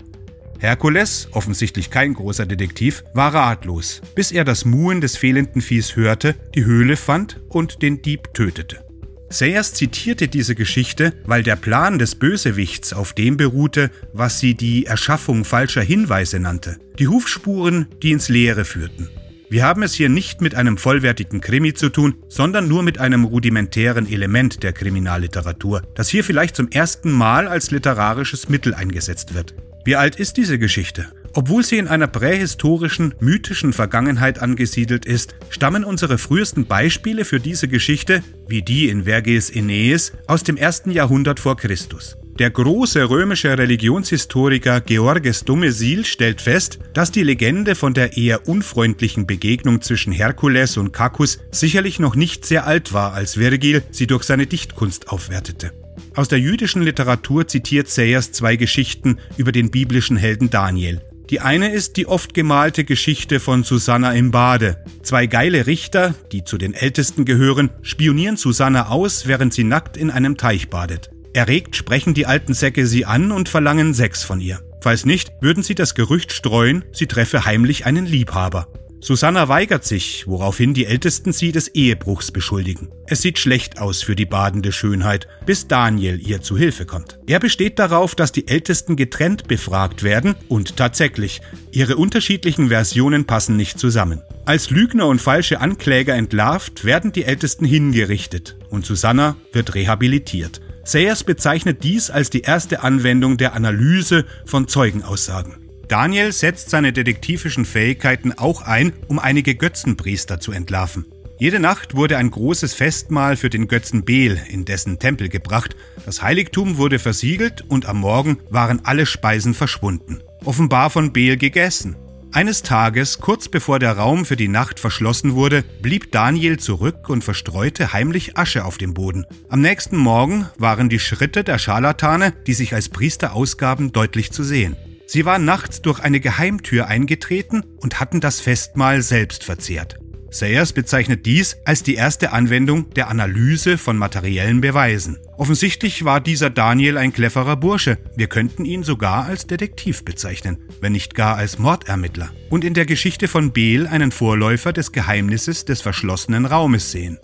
Herkules, 0.58 1.28
offensichtlich 1.32 1.90
kein 1.90 2.14
großer 2.14 2.46
Detektiv, 2.46 3.04
war 3.12 3.34
ratlos, 3.34 4.00
bis 4.14 4.32
er 4.32 4.44
das 4.44 4.64
Muhen 4.64 5.00
des 5.00 5.16
fehlenden 5.16 5.60
Viehs 5.60 5.96
hörte, 5.96 6.34
die 6.54 6.64
Höhle 6.64 6.96
fand 6.96 7.40
und 7.48 7.82
den 7.82 8.02
Dieb 8.02 8.32
tötete. 8.34 8.84
Sayers 9.30 9.74
zitierte 9.74 10.28
diese 10.28 10.54
Geschichte, 10.54 11.12
weil 11.24 11.42
der 11.42 11.56
Plan 11.56 11.98
des 11.98 12.14
Bösewichts 12.14 12.92
auf 12.92 13.14
dem 13.14 13.36
beruhte, 13.36 13.90
was 14.12 14.38
sie 14.38 14.54
die 14.54 14.86
Erschaffung 14.86 15.44
falscher 15.44 15.82
Hinweise 15.82 16.38
nannte, 16.38 16.78
die 16.98 17.08
Hufspuren, 17.08 17.88
die 18.02 18.12
ins 18.12 18.28
Leere 18.28 18.64
führten. 18.64 19.08
Wir 19.50 19.64
haben 19.64 19.82
es 19.82 19.94
hier 19.94 20.08
nicht 20.08 20.40
mit 20.40 20.54
einem 20.54 20.78
vollwertigen 20.78 21.40
Krimi 21.40 21.74
zu 21.74 21.88
tun, 21.88 22.14
sondern 22.28 22.68
nur 22.68 22.82
mit 22.82 22.98
einem 22.98 23.24
rudimentären 23.24 24.10
Element 24.10 24.62
der 24.62 24.72
Kriminalliteratur, 24.72 25.82
das 25.94 26.08
hier 26.08 26.24
vielleicht 26.24 26.56
zum 26.56 26.70
ersten 26.70 27.12
Mal 27.12 27.46
als 27.46 27.70
literarisches 27.70 28.48
Mittel 28.48 28.74
eingesetzt 28.74 29.34
wird. 29.34 29.54
Wie 29.84 29.96
alt 29.96 30.16
ist 30.16 30.38
diese 30.38 30.58
Geschichte? 30.58 31.08
Obwohl 31.34 31.62
sie 31.62 31.78
in 31.78 31.88
einer 31.88 32.06
prähistorischen, 32.06 33.14
mythischen 33.20 33.72
Vergangenheit 33.72 34.38
angesiedelt 34.38 35.04
ist, 35.04 35.34
stammen 35.50 35.84
unsere 35.84 36.16
frühesten 36.16 36.64
Beispiele 36.64 37.24
für 37.24 37.40
diese 37.40 37.68
Geschichte, 37.68 38.22
wie 38.48 38.62
die 38.62 38.88
in 38.88 39.04
Vergils 39.04 39.54
Aeneis, 39.54 40.12
aus 40.26 40.42
dem 40.42 40.56
ersten 40.56 40.90
Jahrhundert 40.90 41.40
vor 41.40 41.56
Christus. 41.56 42.16
Der 42.38 42.50
große 42.50 43.10
römische 43.10 43.58
Religionshistoriker 43.58 44.80
Georges 44.80 45.44
Domesil 45.44 46.04
stellt 46.04 46.40
fest, 46.40 46.78
dass 46.92 47.12
die 47.12 47.22
Legende 47.22 47.74
von 47.74 47.94
der 47.94 48.16
eher 48.16 48.48
unfreundlichen 48.48 49.26
Begegnung 49.26 49.82
zwischen 49.82 50.12
Herkules 50.12 50.76
und 50.76 50.92
Kakus 50.92 51.38
sicherlich 51.50 52.00
noch 52.00 52.16
nicht 52.16 52.44
sehr 52.44 52.66
alt 52.66 52.92
war, 52.92 53.12
als 53.12 53.36
Virgil 53.36 53.82
sie 53.90 54.06
durch 54.06 54.24
seine 54.24 54.46
Dichtkunst 54.46 55.10
aufwertete. 55.10 55.72
Aus 56.14 56.28
der 56.28 56.38
jüdischen 56.38 56.82
Literatur 56.82 57.46
zitiert 57.46 57.88
Sayers 57.88 58.32
zwei 58.32 58.56
Geschichten 58.56 59.18
über 59.36 59.52
den 59.52 59.70
biblischen 59.70 60.16
Helden 60.16 60.50
Daniel. 60.50 61.00
Die 61.30 61.40
eine 61.40 61.72
ist 61.72 61.96
die 61.96 62.06
oft 62.06 62.34
gemalte 62.34 62.84
Geschichte 62.84 63.40
von 63.40 63.64
Susanna 63.64 64.12
im 64.12 64.30
Bade. 64.30 64.84
Zwei 65.02 65.26
geile 65.26 65.66
Richter, 65.66 66.14
die 66.32 66.44
zu 66.44 66.58
den 66.58 66.74
Ältesten 66.74 67.24
gehören, 67.24 67.70
spionieren 67.82 68.36
Susanna 68.36 68.88
aus, 68.88 69.26
während 69.26 69.54
sie 69.54 69.64
nackt 69.64 69.96
in 69.96 70.10
einem 70.10 70.36
Teich 70.36 70.68
badet. 70.68 71.10
Erregt 71.32 71.76
sprechen 71.76 72.14
die 72.14 72.26
alten 72.26 72.54
Säcke 72.54 72.86
sie 72.86 73.06
an 73.06 73.32
und 73.32 73.48
verlangen 73.48 73.94
Sex 73.94 74.22
von 74.22 74.40
ihr. 74.40 74.60
Falls 74.82 75.06
nicht, 75.06 75.32
würden 75.40 75.62
sie 75.62 75.74
das 75.74 75.94
Gerücht 75.94 76.30
streuen, 76.30 76.84
sie 76.92 77.06
treffe 77.06 77.46
heimlich 77.46 77.86
einen 77.86 78.04
Liebhaber. 78.04 78.68
Susanna 79.04 79.50
weigert 79.50 79.84
sich, 79.84 80.26
woraufhin 80.26 80.72
die 80.72 80.86
Ältesten 80.86 81.34
sie 81.34 81.52
des 81.52 81.68
Ehebruchs 81.68 82.30
beschuldigen. 82.30 82.90
Es 83.06 83.20
sieht 83.20 83.38
schlecht 83.38 83.78
aus 83.78 84.02
für 84.02 84.16
die 84.16 84.24
badende 84.24 84.72
Schönheit, 84.72 85.28
bis 85.44 85.68
Daniel 85.68 86.26
ihr 86.26 86.40
zu 86.40 86.56
Hilfe 86.56 86.86
kommt. 86.86 87.18
Er 87.26 87.38
besteht 87.38 87.78
darauf, 87.78 88.14
dass 88.14 88.32
die 88.32 88.48
Ältesten 88.48 88.96
getrennt 88.96 89.46
befragt 89.46 90.04
werden 90.04 90.36
und 90.48 90.78
tatsächlich, 90.78 91.42
ihre 91.70 91.96
unterschiedlichen 91.96 92.70
Versionen 92.70 93.26
passen 93.26 93.58
nicht 93.58 93.78
zusammen. 93.78 94.22
Als 94.46 94.70
Lügner 94.70 95.06
und 95.06 95.20
falsche 95.20 95.60
Ankläger 95.60 96.14
entlarvt, 96.14 96.86
werden 96.86 97.12
die 97.12 97.24
Ältesten 97.24 97.66
hingerichtet 97.66 98.56
und 98.70 98.86
Susanna 98.86 99.36
wird 99.52 99.74
rehabilitiert. 99.74 100.62
Sayers 100.82 101.24
bezeichnet 101.24 101.84
dies 101.84 102.08
als 102.08 102.30
die 102.30 102.40
erste 102.40 102.82
Anwendung 102.82 103.36
der 103.36 103.52
Analyse 103.52 104.24
von 104.46 104.66
Zeugenaussagen. 104.66 105.63
Daniel 105.88 106.32
setzt 106.32 106.70
seine 106.70 106.92
detektivischen 106.92 107.64
Fähigkeiten 107.64 108.32
auch 108.32 108.62
ein, 108.62 108.92
um 109.08 109.18
einige 109.18 109.54
Götzenpriester 109.54 110.40
zu 110.40 110.52
entlarven. 110.52 111.06
Jede 111.38 111.58
Nacht 111.58 111.96
wurde 111.96 112.16
ein 112.16 112.30
großes 112.30 112.74
Festmahl 112.74 113.36
für 113.36 113.50
den 113.50 113.66
Götzen 113.66 114.04
Bel 114.04 114.40
in 114.48 114.64
dessen 114.64 114.98
Tempel 114.98 115.28
gebracht, 115.28 115.74
das 116.06 116.22
Heiligtum 116.22 116.76
wurde 116.76 116.98
versiegelt 116.98 117.64
und 117.68 117.86
am 117.86 117.98
Morgen 117.98 118.38
waren 118.50 118.84
alle 118.84 119.04
Speisen 119.04 119.52
verschwunden, 119.52 120.22
offenbar 120.44 120.90
von 120.90 121.12
Bel 121.12 121.36
gegessen. 121.36 121.96
Eines 122.34 122.62
Tages, 122.62 123.18
kurz 123.18 123.48
bevor 123.48 123.78
der 123.78 123.92
Raum 123.92 124.24
für 124.24 124.34
die 124.34 124.48
Nacht 124.48 124.80
verschlossen 124.80 125.34
wurde, 125.34 125.62
blieb 125.82 126.10
Daniel 126.10 126.58
zurück 126.58 127.08
und 127.08 127.22
verstreute 127.22 127.92
heimlich 127.92 128.36
Asche 128.36 128.64
auf 128.64 128.76
dem 128.76 128.92
Boden. 128.92 129.24
Am 129.48 129.60
nächsten 129.60 129.96
Morgen 129.96 130.48
waren 130.58 130.88
die 130.88 130.98
Schritte 130.98 131.44
der 131.44 131.58
Scharlatane, 131.58 132.32
die 132.46 132.54
sich 132.54 132.74
als 132.74 132.88
Priester 132.88 133.34
ausgaben, 133.34 133.92
deutlich 133.92 134.32
zu 134.32 134.42
sehen. 134.42 134.76
Sie 135.06 135.24
waren 135.24 135.44
nachts 135.44 135.82
durch 135.82 136.00
eine 136.00 136.20
Geheimtür 136.20 136.86
eingetreten 136.86 137.62
und 137.80 138.00
hatten 138.00 138.20
das 138.20 138.40
Festmahl 138.40 139.02
selbst 139.02 139.44
verzehrt. 139.44 139.98
Sayers 140.34 140.72
bezeichnet 140.72 141.26
dies 141.26 141.56
als 141.64 141.84
die 141.84 141.94
erste 141.94 142.32
Anwendung 142.32 142.90
der 142.90 143.08
Analyse 143.08 143.78
von 143.78 143.96
materiellen 143.96 144.60
Beweisen. 144.60 145.16
Offensichtlich 145.36 146.04
war 146.04 146.20
dieser 146.20 146.50
Daniel 146.50 146.98
ein 146.98 147.12
cleverer 147.12 147.54
Bursche. 147.54 147.98
Wir 148.16 148.26
könnten 148.26 148.64
ihn 148.64 148.82
sogar 148.82 149.26
als 149.26 149.46
Detektiv 149.46 150.04
bezeichnen, 150.04 150.58
wenn 150.80 150.90
nicht 150.90 151.14
gar 151.14 151.36
als 151.36 151.60
Mordermittler. 151.60 152.30
Und 152.50 152.64
in 152.64 152.74
der 152.74 152.84
Geschichte 152.84 153.28
von 153.28 153.52
Beel 153.52 153.86
einen 153.86 154.10
Vorläufer 154.10 154.72
des 154.72 154.90
Geheimnisses 154.90 155.66
des 155.66 155.80
verschlossenen 155.82 156.46
Raumes 156.46 156.90
sehen. 156.90 157.20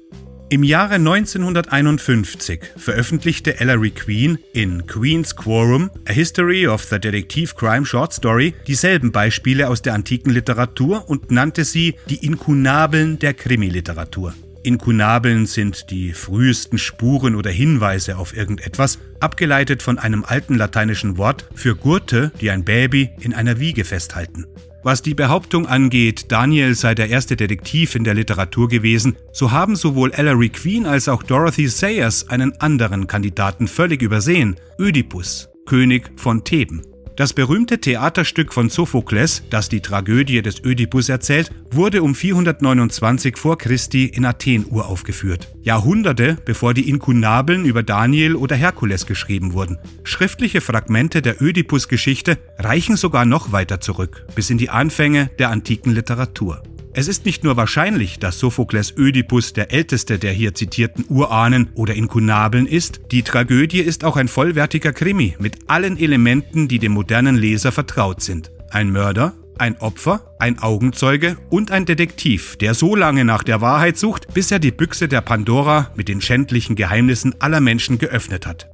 Im 0.53 0.65
Jahre 0.65 0.95
1951 0.95 2.61
veröffentlichte 2.77 3.61
Ellery 3.61 3.93
Queen 3.93 4.37
in 4.53 4.85
Queen's 4.85 5.37
Quorum, 5.37 5.93
A 6.09 6.13
History 6.13 6.67
of 6.67 6.83
the 6.83 6.99
Detective 6.99 7.55
Crime 7.55 7.87
Short 7.87 8.13
Story, 8.13 8.55
dieselben 8.67 9.13
Beispiele 9.13 9.69
aus 9.69 9.81
der 9.81 9.95
antiken 9.95 10.33
Literatur 10.33 11.09
und 11.09 11.31
nannte 11.31 11.65
sie 11.65 11.95
die 12.09 12.27
Inkunabeln 12.27 13.21
der 13.21 13.35
Krimiliteratur. 13.35 14.35
Inkunabeln 14.65 15.47
sind 15.47 15.89
die 15.93 16.13
frühesten 16.13 16.79
Spuren 16.79 17.37
oder 17.37 17.53
Hinweise 17.53 18.19
auf 18.19 18.37
irgendetwas, 18.37 18.99
abgeleitet 19.21 19.85
von 19.85 20.01
einem 20.01 20.25
alten 20.25 20.57
lateinischen 20.57 21.17
Wort 21.17 21.49
für 21.55 21.77
Gurte, 21.77 22.33
die 22.41 22.51
ein 22.51 22.65
Baby 22.65 23.11
in 23.21 23.35
einer 23.35 23.61
Wiege 23.61 23.85
festhalten. 23.85 24.47
Was 24.83 25.03
die 25.03 25.15
Behauptung 25.15 25.67
angeht, 25.67 26.33
Daniel 26.33 26.75
sei 26.75 26.95
der 26.95 27.11
erste 27.11 27.37
Detektiv 27.37 27.95
in 27.95 28.05
der 28.05 28.15
Literatur 28.15 28.69
gewesen, 28.69 29.17
so 29.33 29.51
haben 29.51 29.77
sowohl 29.77 30.11
Ellery 30.13 30.49
Queen 30.49 30.87
als 30.87 31.09
auch 31.09 31.23
Dorothy 31.23 31.69
Sayers 31.69 32.31
einen 32.31 32.59
anderen 32.61 33.07
Kandidaten 33.07 33.69
völlig 33.69 34.01
übersehen, 34.01 34.57
Ödipus, 34.79 35.51
König 35.67 36.11
von 36.17 36.45
Theben. 36.45 36.90
Das 37.21 37.35
berühmte 37.35 37.79
Theaterstück 37.79 38.51
von 38.51 38.71
Sophokles, 38.71 39.43
das 39.51 39.69
die 39.69 39.83
Tragödie 39.83 40.41
des 40.41 40.65
Ödipus 40.65 41.11
erzählt, 41.11 41.51
wurde 41.71 42.03
um 42.03 42.15
429 42.15 43.37
vor 43.37 43.59
Christi 43.59 44.07
in 44.07 44.25
Athen 44.25 44.65
uraufgeführt. 44.65 45.55
Jahrhunderte 45.61 46.39
bevor 46.47 46.73
die 46.73 46.89
Inkunabeln 46.89 47.67
über 47.67 47.83
Daniel 47.83 48.37
oder 48.37 48.57
Herkules 48.57 49.05
geschrieben 49.05 49.53
wurden. 49.53 49.77
Schriftliche 50.03 50.63
Fragmente 50.63 51.21
der 51.21 51.43
Ödipus-Geschichte 51.43 52.39
reichen 52.57 52.97
sogar 52.97 53.27
noch 53.27 53.53
weiter 53.53 53.83
zurück, 53.83 54.25
bis 54.35 54.49
in 54.49 54.57
die 54.57 54.71
Anfänge 54.71 55.31
der 55.39 55.51
antiken 55.51 55.93
Literatur. 55.93 56.63
Es 56.93 57.07
ist 57.07 57.25
nicht 57.25 57.45
nur 57.45 57.57
wahrscheinlich, 57.57 58.19
dass 58.19 58.41
Sophokles 58.41 58.97
Ödipus 58.97 59.53
der 59.53 59.73
älteste 59.73 60.19
der 60.19 60.33
hier 60.33 60.55
zitierten 60.55 61.05
Urahnen 61.09 61.71
oder 61.75 61.95
Inkunabeln 61.95 62.67
ist, 62.67 63.01
die 63.13 63.23
Tragödie 63.23 63.81
ist 63.81 64.03
auch 64.03 64.17
ein 64.17 64.27
vollwertiger 64.27 64.93
Krimi 64.93 65.37
mit 65.39 65.59
allen 65.69 65.97
Elementen, 65.99 66.67
die 66.67 66.81
dem 66.81 66.93
modernen 66.93 67.37
Leser 67.37 67.71
vertraut 67.71 68.23
sind. 68.23 68.51
Ein 68.71 68.91
Mörder, 68.91 69.35
ein 69.57 69.77
Opfer, 69.79 70.35
ein 70.41 70.59
Augenzeuge 70.59 71.37
und 71.49 71.71
ein 71.71 71.87
Detektiv, 71.87 72.57
der 72.57 72.75
so 72.75 72.97
lange 72.97 73.25
nach 73.25 73.45
der 73.45 73.61
Wahrheit 73.61 73.97
sucht, 73.97 74.35
bis 74.35 74.51
er 74.51 74.59
die 74.59 74.73
Büchse 74.73 75.07
der 75.07 75.21
Pandora 75.21 75.93
mit 75.95 76.09
den 76.09 76.21
schändlichen 76.21 76.75
Geheimnissen 76.75 77.41
aller 77.41 77.61
Menschen 77.61 77.99
geöffnet 77.99 78.47
hat. 78.47 78.69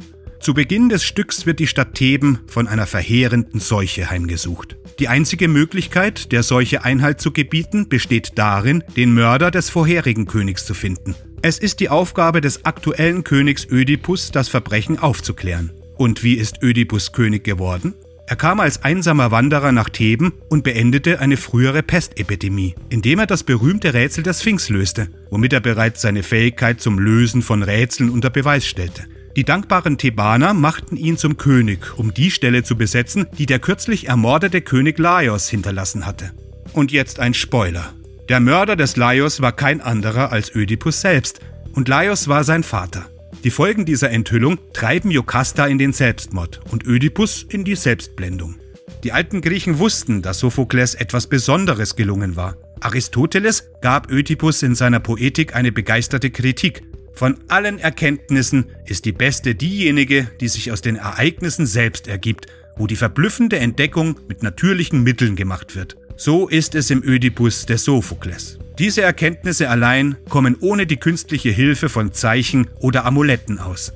Zu 0.46 0.54
Beginn 0.54 0.88
des 0.88 1.02
Stücks 1.02 1.44
wird 1.44 1.58
die 1.58 1.66
Stadt 1.66 1.94
Theben 1.94 2.38
von 2.46 2.68
einer 2.68 2.86
verheerenden 2.86 3.58
Seuche 3.58 4.10
heimgesucht. 4.10 4.76
Die 5.00 5.08
einzige 5.08 5.48
Möglichkeit, 5.48 6.30
der 6.30 6.44
Seuche 6.44 6.84
Einhalt 6.84 7.20
zu 7.20 7.32
gebieten, 7.32 7.88
besteht 7.88 8.30
darin, 8.36 8.84
den 8.96 9.12
Mörder 9.12 9.50
des 9.50 9.70
vorherigen 9.70 10.26
Königs 10.26 10.64
zu 10.64 10.72
finden. 10.72 11.16
Es 11.42 11.58
ist 11.58 11.80
die 11.80 11.88
Aufgabe 11.88 12.40
des 12.40 12.64
aktuellen 12.64 13.24
Königs 13.24 13.66
Ödipus, 13.68 14.30
das 14.30 14.48
Verbrechen 14.48 15.00
aufzuklären. 15.00 15.72
Und 15.96 16.22
wie 16.22 16.34
ist 16.34 16.62
Ödipus 16.62 17.10
König 17.10 17.42
geworden? 17.42 17.94
Er 18.28 18.36
kam 18.36 18.60
als 18.60 18.84
einsamer 18.84 19.32
Wanderer 19.32 19.72
nach 19.72 19.88
Theben 19.88 20.32
und 20.48 20.62
beendete 20.62 21.18
eine 21.18 21.38
frühere 21.38 21.82
Pestepidemie, 21.82 22.76
indem 22.88 23.18
er 23.18 23.26
das 23.26 23.42
berühmte 23.42 23.94
Rätsel 23.94 24.22
der 24.22 24.34
Sphinx 24.34 24.68
löste, 24.68 25.08
womit 25.28 25.52
er 25.52 25.60
bereits 25.60 26.02
seine 26.02 26.22
Fähigkeit 26.22 26.80
zum 26.80 27.00
Lösen 27.00 27.42
von 27.42 27.64
Rätseln 27.64 28.10
unter 28.10 28.30
Beweis 28.30 28.64
stellte. 28.64 29.06
Die 29.36 29.44
dankbaren 29.44 29.98
Thebaner 29.98 30.54
machten 30.54 30.96
ihn 30.96 31.18
zum 31.18 31.36
König, 31.36 31.98
um 31.98 32.14
die 32.14 32.30
Stelle 32.30 32.62
zu 32.62 32.74
besetzen, 32.74 33.26
die 33.36 33.44
der 33.44 33.58
kürzlich 33.58 34.08
ermordete 34.08 34.62
König 34.62 34.98
Laios 34.98 35.50
hinterlassen 35.50 36.06
hatte. 36.06 36.32
Und 36.72 36.90
jetzt 36.90 37.20
ein 37.20 37.34
Spoiler. 37.34 37.92
Der 38.30 38.40
Mörder 38.40 38.76
des 38.76 38.96
Laios 38.96 39.42
war 39.42 39.52
kein 39.52 39.82
anderer 39.82 40.32
als 40.32 40.54
Ödipus 40.54 41.02
selbst, 41.02 41.40
und 41.74 41.86
Laios 41.86 42.28
war 42.28 42.44
sein 42.44 42.62
Vater. 42.62 43.10
Die 43.44 43.50
Folgen 43.50 43.84
dieser 43.84 44.10
Enthüllung 44.10 44.58
treiben 44.72 45.10
Jokasta 45.10 45.66
in 45.66 45.76
den 45.76 45.92
Selbstmord 45.92 46.62
und 46.70 46.86
Ödipus 46.86 47.42
in 47.42 47.62
die 47.62 47.76
Selbstblendung. 47.76 48.56
Die 49.04 49.12
alten 49.12 49.42
Griechen 49.42 49.78
wussten, 49.78 50.22
dass 50.22 50.38
Sophokles 50.38 50.94
etwas 50.94 51.26
Besonderes 51.26 51.94
gelungen 51.94 52.36
war. 52.36 52.56
Aristoteles 52.80 53.68
gab 53.82 54.10
Ödipus 54.10 54.62
in 54.62 54.74
seiner 54.74 55.00
Poetik 55.00 55.54
eine 55.54 55.72
begeisterte 55.72 56.30
Kritik, 56.30 56.82
von 57.16 57.38
allen 57.48 57.78
Erkenntnissen 57.78 58.66
ist 58.84 59.06
die 59.06 59.12
beste 59.12 59.54
diejenige, 59.54 60.30
die 60.40 60.48
sich 60.48 60.70
aus 60.70 60.82
den 60.82 60.96
Ereignissen 60.96 61.64
selbst 61.64 62.08
ergibt, 62.08 62.46
wo 62.76 62.86
die 62.86 62.94
verblüffende 62.94 63.58
Entdeckung 63.58 64.20
mit 64.28 64.42
natürlichen 64.42 65.02
Mitteln 65.02 65.34
gemacht 65.34 65.74
wird. 65.74 65.96
So 66.18 66.46
ist 66.46 66.74
es 66.74 66.90
im 66.90 67.02
Ödipus 67.02 67.64
des 67.64 67.84
Sophokles. 67.84 68.58
Diese 68.78 69.00
Erkenntnisse 69.00 69.70
allein 69.70 70.16
kommen 70.28 70.56
ohne 70.60 70.86
die 70.86 70.98
künstliche 70.98 71.48
Hilfe 71.48 71.88
von 71.88 72.12
Zeichen 72.12 72.68
oder 72.80 73.06
Amuletten 73.06 73.58
aus. 73.58 73.94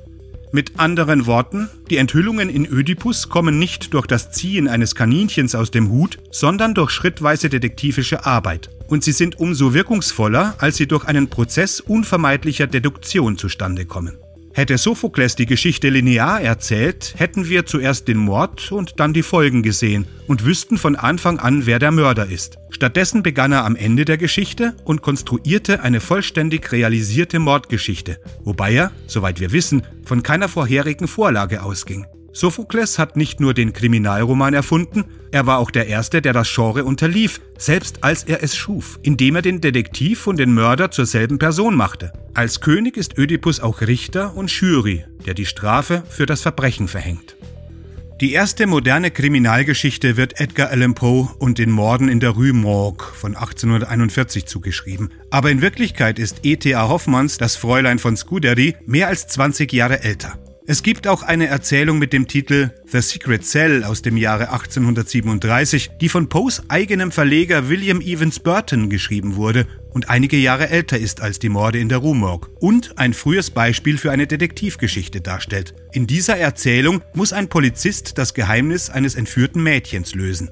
Mit 0.53 0.81
anderen 0.81 1.27
Worten, 1.27 1.69
die 1.91 1.99
Enthüllungen 1.99 2.49
in 2.49 2.67
Ödipus 2.67 3.29
kommen 3.29 3.59
nicht 3.59 3.93
durch 3.93 4.07
das 4.07 4.33
Ziehen 4.33 4.67
eines 4.67 4.95
Kaninchens 4.95 5.55
aus 5.55 5.71
dem 5.71 5.91
Hut, 5.91 6.19
sondern 6.31 6.75
durch 6.75 6.91
schrittweise 6.91 7.51
detektivische 7.51 8.25
Arbeit. 8.25 8.71
Und 8.91 9.05
sie 9.05 9.13
sind 9.13 9.39
umso 9.39 9.73
wirkungsvoller, 9.73 10.57
als 10.59 10.77
sie 10.77 10.89
durch 10.89 11.05
einen 11.05 11.31
Prozess 11.31 11.81
unvermeidlicher 11.81 12.67
Deduktion 12.67 13.39
zustande 13.39 13.87
kommen. 13.87 14.19
Hätte 14.53 14.79
Sophokles 14.79 15.37
die 15.37 15.47
Geschichte 15.47 15.91
linear 15.91 16.41
erzählt, 16.41 17.15
hätten 17.17 17.49
wir 17.49 17.67
zuerst 17.67 18.09
den 18.09 18.19
Mord 18.19 18.73
und 18.73 18.99
dann 18.99 19.13
die 19.13 19.23
Folgen 19.23 19.63
gesehen 19.63 20.09
und 20.27 20.45
wüssten 20.45 20.77
von 20.77 20.97
Anfang 20.97 21.39
an, 21.39 21.67
wer 21.67 21.79
der 21.79 21.93
Mörder 21.93 22.27
ist. 22.27 22.59
Stattdessen 22.71 23.23
begann 23.23 23.53
er 23.53 23.65
am 23.65 23.77
Ende 23.77 24.05
der 24.05 24.19
Geschichte 24.19 24.75
und 24.83 25.03
konstruierte 25.03 25.83
eine 25.83 26.01
vollständig 26.01 26.73
realisierte 26.73 27.39
Mordgeschichte, 27.39 28.19
wobei 28.43 28.75
er, 28.75 28.91
soweit 29.07 29.39
wir 29.39 29.53
wissen, 29.53 29.83
von 30.05 30.25
keiner 30.25 30.49
vorherigen 30.49 31.07
Vorlage 31.07 31.63
ausging. 31.63 32.07
Sophokles 32.33 32.99
hat 32.99 33.17
nicht 33.17 33.41
nur 33.41 33.55
den 33.55 33.73
Kriminalroman 33.73 34.55
erfunden, 34.55 35.05
er 35.33 35.47
war 35.47 35.59
auch 35.59 35.71
der 35.71 35.87
Erste, 35.87 36.23
der 36.23 36.33
das 36.33 36.53
Genre 36.53 36.85
unterlief, 36.85 37.41
selbst 37.59 38.03
als 38.03 38.25
er 38.25 38.43
es 38.43 38.57
schuf, 38.57 38.99
indem 39.03 39.37
er 39.37 39.43
den 39.43 39.61
Detektiv 39.61 40.27
und 40.27 40.39
den 40.39 40.55
Mörder 40.55 40.91
zur 40.91 41.07
selben 41.07 41.39
Person 41.39 41.77
machte. 41.77 42.13
Als 42.35 42.61
König 42.61 42.97
ist 42.97 43.19
Ödipus 43.19 43.61
auch 43.61 43.81
Richter 43.81 44.37
und 44.37 44.51
Jury, 44.51 45.05
der 45.27 45.35
die 45.35 45.47
Strafe 45.47 46.05
für 46.09 46.27
das 46.27 46.43
Verbrechen 46.43 46.89
verhängt. 46.89 47.37
Die 48.21 48.33
erste 48.33 48.67
moderne 48.67 49.11
Kriminalgeschichte 49.11 50.19
wird 50.19 50.39
Edgar 50.41 50.69
Allan 50.69 50.95
Poe 50.95 51.31
und 51.39 51.57
den 51.57 51.71
Morden 51.71 52.11
in 52.11 52.21
der 52.21 52.31
Rue 52.31 52.53
Morgue 52.53 53.07
von 53.15 53.35
1841 53.35 54.45
zugeschrieben. 54.45 55.11
Aber 55.31 55.51
in 55.51 55.63
Wirklichkeit 55.63 56.19
ist 56.19 56.41
E.T.A. 56.43 56.87
Hoffmanns, 56.87 57.39
das 57.39 57.57
Fräulein 57.57 57.99
von 57.99 58.19
Scuderi, 58.19 58.77
mehr 58.85 59.09
als 59.09 59.27
20 59.29 59.73
Jahre 59.73 60.03
älter. 60.03 60.39
Es 60.71 60.85
gibt 60.85 61.09
auch 61.09 61.25
eine 61.25 61.49
Erzählung 61.49 61.99
mit 61.99 62.13
dem 62.13 62.29
Titel 62.29 62.71
The 62.87 63.01
Secret 63.01 63.45
Cell 63.45 63.83
aus 63.83 64.03
dem 64.03 64.17
Jahre 64.17 64.53
1837, 64.53 65.91
die 66.01 66.09
von 66.09 66.29
Poes 66.29 66.63
eigenem 66.69 67.11
Verleger 67.11 67.69
William 67.69 68.01
Evans 68.01 68.39
Burton 68.39 68.89
geschrieben 68.89 69.35
wurde 69.35 69.67
und 69.91 70.11
einige 70.11 70.37
Jahre 70.37 70.69
älter 70.69 70.97
ist 70.97 71.23
als 71.23 71.41
die 71.41 71.49
Morde 71.49 71.81
in 71.81 71.89
der 71.89 71.99
Rumorg 71.99 72.51
und 72.61 72.97
ein 73.01 73.15
frühes 73.15 73.51
Beispiel 73.51 73.99
für 73.99 74.13
eine 74.13 74.29
Detektivgeschichte 74.29 75.21
darstellt. 75.21 75.75
In 75.91 76.07
dieser 76.07 76.37
Erzählung 76.37 77.03
muss 77.15 77.33
ein 77.33 77.49
Polizist 77.49 78.17
das 78.17 78.33
Geheimnis 78.33 78.91
eines 78.91 79.17
entführten 79.17 79.65
Mädchens 79.65 80.15
lösen. 80.15 80.51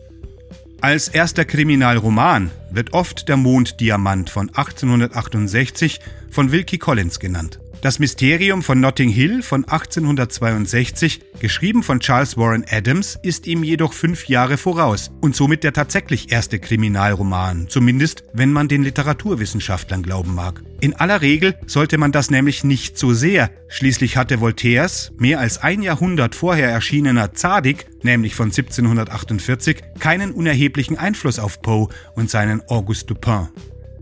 Als 0.80 1.06
erster 1.06 1.44
Kriminalroman 1.44 2.50
wird 2.72 2.92
oft 2.92 3.28
der 3.28 3.36
Monddiamant 3.36 4.30
von 4.30 4.48
1868 4.48 6.00
von 6.28 6.50
Wilkie 6.50 6.78
Collins 6.78 7.20
genannt. 7.20 7.60
Das 7.80 8.00
Mysterium 8.00 8.64
von 8.64 8.80
Notting 8.80 9.08
Hill 9.08 9.40
von 9.40 9.62
1862, 9.62 11.20
geschrieben 11.38 11.84
von 11.84 12.00
Charles 12.00 12.36
Warren 12.36 12.64
Adams, 12.68 13.16
ist 13.22 13.46
ihm 13.46 13.62
jedoch 13.62 13.92
fünf 13.92 14.26
Jahre 14.26 14.56
voraus 14.56 15.12
und 15.20 15.36
somit 15.36 15.62
der 15.62 15.72
tatsächlich 15.72 16.32
erste 16.32 16.58
Kriminalroman, 16.58 17.68
zumindest 17.68 18.24
wenn 18.32 18.52
man 18.52 18.66
den 18.66 18.82
Literaturwissenschaftlern 18.82 20.02
glauben 20.02 20.34
mag. 20.34 20.60
In 20.80 20.94
aller 20.94 21.22
Regel 21.22 21.54
sollte 21.68 21.98
man 21.98 22.10
das 22.10 22.32
nämlich 22.32 22.64
nicht 22.64 22.98
so 22.98 23.12
sehr, 23.12 23.48
schließlich 23.68 24.16
hatte 24.16 24.40
Voltaires, 24.40 25.12
mehr 25.16 25.38
als 25.38 25.58
ein 25.58 25.80
Jahrhundert 25.80 26.34
vorher 26.34 26.68
erschienener 26.68 27.34
Zadig, 27.34 27.86
nämlich 28.02 28.34
von 28.34 28.46
1748, 28.46 29.82
keinen 30.00 30.32
unerheblichen 30.32 30.98
Einfluss 30.98 31.38
auf 31.38 31.62
Poe 31.62 31.88
und 32.16 32.28
seinen 32.28 32.60
Auguste 32.68 33.14
Dupin. 33.14 33.50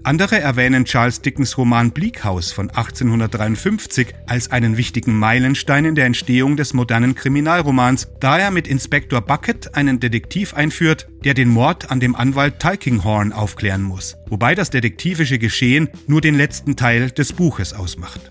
Andere 0.07 0.39
erwähnen 0.39 0.85
Charles 0.85 1.21
Dickens 1.21 1.59
Roman 1.59 1.91
Bleak 1.91 2.23
House 2.23 2.53
von 2.53 2.71
1853 2.71 4.15
als 4.29 4.53
einen 4.53 4.77
wichtigen 4.77 5.19
Meilenstein 5.19 5.85
in 5.85 5.97
der 5.97 6.07
Entstehung 6.07 6.57
des 6.57 6.75
modernen 6.75 7.17
Kriminalromans, 7.17 8.07
da 8.21 8.39
er 8.39 8.53
mit 8.53 8.69
Inspektor 8.69 9.21
Bucket 9.21 9.75
einen 9.75 9.99
Detektiv 9.99 10.55
einführt, 10.55 11.09
der 11.25 11.35
den 11.35 11.49
Mord 11.49 11.91
an 11.91 11.99
dem 11.99 12.15
Anwalt 12.15 12.61
Tulkinghorn 12.61 13.33
aufklären 13.33 13.83
muss, 13.83 14.17
wobei 14.29 14.55
das 14.55 14.71
detektivische 14.71 15.41
Geschehen 15.41 15.89
nur 16.07 16.21
den 16.21 16.37
letzten 16.37 16.77
Teil 16.77 17.11
des 17.11 17.33
Buches 17.33 17.73
ausmacht. 17.73 18.31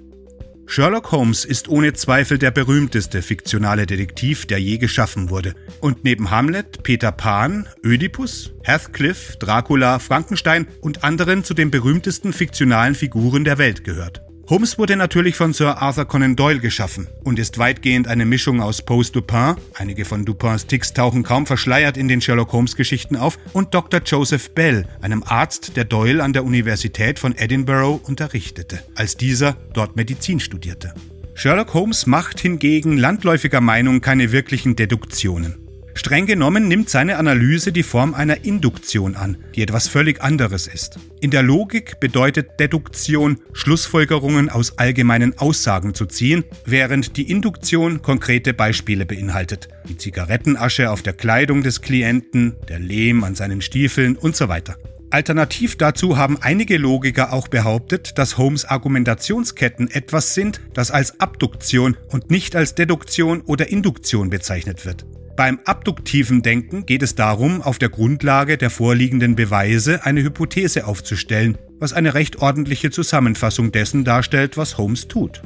Sherlock 0.68 1.12
Holmes 1.12 1.46
ist 1.46 1.70
ohne 1.70 1.94
Zweifel 1.94 2.38
der 2.38 2.52
berühmteste 2.52 3.22
fiktionale 3.22 3.86
Detektiv, 3.86 4.46
der 4.46 4.60
je 4.60 4.78
geschaffen 4.78 5.30
wurde. 5.30 5.54
Und 5.80 6.04
neben 6.04 6.32
Hamlet, 6.32 6.84
Peter 6.84 7.12
Pan, 7.12 7.68
Ödipus, 7.84 8.54
Heathcliff, 8.64 9.38
Dracula, 9.38 10.00
Frankenstein 10.00 10.68
und 10.82 11.04
anderen 11.04 11.44
zu 11.44 11.54
den 11.54 11.72
berühmtesten 11.72 12.34
fiktionalen 12.34 12.96
Figuren 12.96 13.44
der 13.44 13.58
Welt 13.58 13.84
gehört. 13.84 14.22
Holmes 14.48 14.78
wurde 14.78 14.96
natürlich 14.96 15.36
von 15.36 15.54
Sir 15.54 15.82
Arthur 15.82 16.06
Conan 16.06 16.36
Doyle 16.36 16.60
geschaffen 16.60 17.08
und 17.24 17.40
ist 17.40 17.58
weitgehend 17.58 18.08
eine 18.08 18.26
Mischung 18.26 18.62
aus 18.62 18.84
Poe's 18.84 19.12
Dupin, 19.12 19.56
einige 19.74 20.06
von 20.06 20.24
Dupins 20.24 20.68
Ticks 20.68 20.94
tauchen 20.94 21.24
kaum 21.24 21.48
verschleiert 21.48 21.98
in 21.98 22.08
den 22.08 22.22
Sherlock 22.22 22.54
Holmes 22.54 22.76
Geschichten 22.76 23.16
auf, 23.16 23.40
und 23.54 23.74
Dr. 23.74 24.02
Joseph 24.06 24.52
Bell, 24.52 24.88
einem 25.02 25.24
Arzt, 25.24 25.76
der 25.78 25.86
Doyle 25.86 26.24
an 26.24 26.34
der 26.34 26.44
Universität 26.44 27.18
von 27.18 27.36
Edinburgh 27.36 28.00
unterrichtete, 28.04 28.84
als 28.94 29.18
dieser 29.18 29.54
dort 29.74 29.96
Medizin 29.96 30.40
studierte. 30.40 30.94
Sherlock 31.34 31.74
Holmes 31.74 32.06
macht 32.06 32.40
hingegen 32.40 32.98
landläufiger 32.98 33.62
Meinung 33.62 34.00
keine 34.00 34.32
wirklichen 34.32 34.76
Deduktionen. 34.76 35.65
Streng 35.98 36.26
genommen 36.26 36.68
nimmt 36.68 36.90
seine 36.90 37.18
Analyse 37.18 37.72
die 37.72 37.82
Form 37.82 38.14
einer 38.14 38.44
Induktion 38.44 39.16
an, 39.16 39.38
die 39.56 39.62
etwas 39.62 39.88
völlig 39.88 40.22
anderes 40.22 40.68
ist. 40.68 41.00
In 41.22 41.32
der 41.32 41.42
Logik 41.42 42.02
bedeutet 42.02 42.60
Deduktion, 42.60 43.40
Schlussfolgerungen 43.54 44.50
aus 44.50 44.78
allgemeinen 44.78 45.38
Aussagen 45.38 45.94
zu 45.94 46.06
ziehen, 46.06 46.44
während 46.66 47.16
die 47.16 47.32
Induktion 47.32 48.02
konkrete 48.02 48.54
Beispiele 48.54 49.06
beinhaltet. 49.06 49.70
Die 49.88 49.98
Zigarettenasche 49.98 50.92
auf 50.92 51.02
der 51.02 51.14
Kleidung 51.14 51.64
des 51.64 51.82
Klienten, 51.82 52.56
der 52.68 52.80
Lehm 52.80 53.24
an 53.24 53.34
seinen 53.34 53.62
Stiefeln 53.62 54.18
und 54.18 54.36
so 54.36 54.50
weiter. 54.50 54.78
Alternativ 55.12 55.78
dazu 55.78 56.18
haben 56.18 56.38
einige 56.42 56.78
Logiker 56.78 57.32
auch 57.32 57.48
behauptet, 57.48 58.18
dass 58.18 58.38
Holmes 58.38 58.66
Argumentationsketten 58.66 59.90
etwas 59.90 60.34
sind, 60.34 60.60
das 60.74 60.92
als 60.92 61.22
Abduktion 61.22 61.96
und 62.10 62.32
nicht 62.32 62.54
als 62.56 62.76
Deduktion 62.76 63.42
oder 63.42 63.70
Induktion 63.70 64.30
bezeichnet 64.30 64.86
wird. 64.86 65.06
Beim 65.36 65.60
abduktiven 65.66 66.42
Denken 66.42 66.86
geht 66.86 67.04
es 67.04 67.16
darum, 67.16 67.62
auf 67.62 67.78
der 67.78 67.90
Grundlage 67.90 68.58
der 68.58 68.70
vorliegenden 68.70 69.36
Beweise 69.36 70.06
eine 70.06 70.24
Hypothese 70.24 70.88
aufzustellen, 70.88 71.58
was 71.78 71.92
eine 71.92 72.14
recht 72.14 72.38
ordentliche 72.38 72.90
Zusammenfassung 72.90 73.74
dessen 73.74 74.06
darstellt, 74.06 74.56
was 74.56 74.78
Holmes 74.78 75.10
tut. 75.10 75.42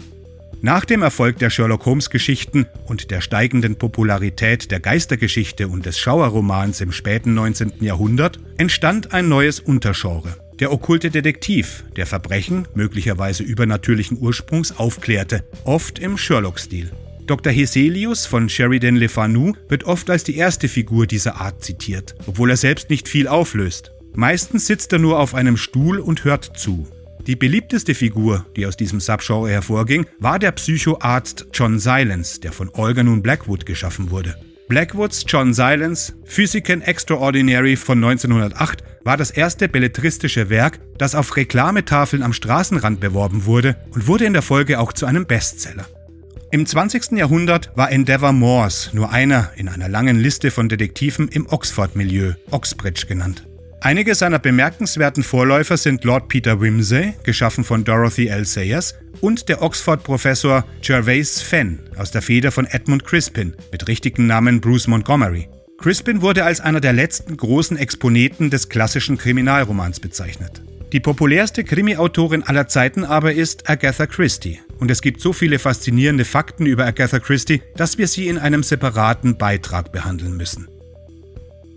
Nach 0.62 0.86
dem 0.86 1.02
Erfolg 1.02 1.40
der 1.40 1.50
Sherlock 1.50 1.86
Holmes 1.86 2.12
Geschichten 2.12 2.68
und 2.86 3.10
der 3.10 3.22
steigenden 3.22 3.78
Popularität 3.78 4.70
der 4.70 4.80
Geistergeschichte 4.80 5.68
und 5.68 5.86
des 5.86 5.98
Schauerromans 5.98 6.82
im 6.82 6.92
späten 6.92 7.34
19. 7.34 7.74
Jahrhundert 7.80 8.40
entstand 8.58 9.14
ein 9.14 9.28
neues 9.28 9.60
Untergenre. 9.60 10.36
Der 10.60 10.72
okkulte 10.72 11.10
Detektiv, 11.10 11.86
der 11.96 12.06
Verbrechen, 12.06 12.68
möglicherweise 12.76 13.44
übernatürlichen 13.44 14.20
Ursprungs, 14.20 14.78
aufklärte, 14.78 15.46
oft 15.64 15.98
im 15.98 16.18
Sherlock-Stil. 16.18 16.92
Dr. 17.30 17.54
Heselius 17.54 18.26
von 18.26 18.50
Sheridan 18.50 18.96
Le 18.96 19.08
Fanu 19.08 19.54
wird 19.68 19.84
oft 19.84 20.10
als 20.10 20.24
die 20.24 20.36
erste 20.36 20.68
Figur 20.68 21.06
dieser 21.06 21.40
Art 21.40 21.64
zitiert, 21.64 22.16
obwohl 22.26 22.50
er 22.50 22.58
selbst 22.58 22.90
nicht 22.90 23.08
viel 23.08 23.28
auflöst. 23.28 23.92
Meistens 24.16 24.66
sitzt 24.66 24.92
er 24.94 24.98
nur 24.98 25.20
auf 25.20 25.36
einem 25.36 25.56
Stuhl 25.56 26.00
und 26.00 26.24
hört 26.24 26.58
zu. 26.58 26.88
Die 27.28 27.36
beliebteste 27.36 27.94
Figur, 27.94 28.48
die 28.56 28.66
aus 28.66 28.78
diesem 28.78 29.00
Subgenre 29.00 29.52
hervorging, 29.52 30.08
war 30.18 30.40
der 30.40 30.54
Psychoarzt 30.54 31.46
John 31.54 31.78
Silence, 31.78 32.40
der 32.40 32.52
von 32.52 32.72
Olga 32.74 33.04
nun 33.04 33.22
Blackwood 33.22 33.68
geschaffen 33.68 34.10
wurde. 34.10 34.36
Blackwoods 34.68 35.24
John 35.28 35.54
Silence, 35.54 36.14
Physican 36.26 36.82
Extraordinary 36.82 37.76
von 37.76 38.04
1908, 38.04 38.84
war 39.04 39.18
das 39.18 39.30
erste 39.30 39.70
belletristische 39.70 40.50
Werk, 40.50 40.80
das 40.98 41.14
auf 41.14 41.36
Reklametafeln 41.36 42.24
am 42.24 42.34
Straßenrand 42.34 43.00
beworben 43.00 43.46
wurde 43.46 43.76
und 43.92 44.08
wurde 44.08 44.26
in 44.26 44.34
der 44.34 44.42
Folge 44.42 44.80
auch 44.80 44.94
zu 44.94 45.06
einem 45.06 45.28
Bestseller. 45.28 45.86
Im 46.52 46.66
20. 46.66 47.12
Jahrhundert 47.12 47.70
war 47.76 47.92
Endeavour 47.92 48.32
Morse 48.32 48.90
nur 48.94 49.12
einer 49.12 49.52
in 49.56 49.70
einer 49.70 49.88
langen 49.88 50.20
Liste 50.20 50.50
von 50.50 50.68
Detektiven 50.68 51.28
im 51.28 51.46
Oxford-Milieu, 51.48 52.34
Oxbridge 52.50 53.06
genannt. 53.06 53.46
Einige 53.82 54.16
seiner 54.16 54.40
bemerkenswerten 54.40 55.22
Vorläufer 55.22 55.78
sind 55.78 56.04
Lord 56.04 56.28
Peter 56.28 56.60
Wimsey, 56.60 57.14
geschaffen 57.24 57.64
von 57.64 57.84
Dorothy 57.84 58.30
L. 58.30 58.46
Sayers, 58.46 58.96
und 59.22 59.48
der 59.48 59.62
Oxford-Professor 59.62 60.66
Gervase 60.82 61.46
Fenn 61.46 61.82
aus 61.98 62.10
der 62.10 62.24
Feder 62.24 62.52
von 62.52 62.66
Edmund 62.66 63.06
Crispin 63.06 63.56
mit 63.72 63.88
richtigen 63.88 64.26
Namen 64.26 64.60
Bruce 64.60 64.88
Montgomery. 64.88 65.48
Crispin 65.78 66.24
wurde 66.24 66.46
als 66.46 66.62
einer 66.62 66.82
der 66.82 66.94
letzten 66.94 67.38
großen 67.38 67.78
Exponenten 67.78 68.50
des 68.50 68.70
klassischen 68.70 69.20
Kriminalromans 69.20 70.00
bezeichnet. 70.00 70.64
Die 70.94 71.00
populärste 71.00 71.64
Krimi-Autorin 71.64 72.42
aller 72.42 72.68
Zeiten 72.68 73.06
aber 73.06 73.34
ist 73.34 73.70
Agatha 73.70 74.08
Christie. 74.08 74.60
Und 74.80 74.90
es 74.90 75.02
gibt 75.02 75.22
so 75.22 75.34
viele 75.34 75.60
faszinierende 75.60 76.26
Fakten 76.26 76.66
über 76.66 76.86
Agatha 76.86 77.20
Christie, 77.20 77.62
dass 77.76 77.98
wir 77.98 78.08
sie 78.08 78.28
in 78.28 78.38
einem 78.38 78.64
separaten 78.64 79.38
Beitrag 79.38 79.92
behandeln 79.92 80.38
müssen. 80.38 80.68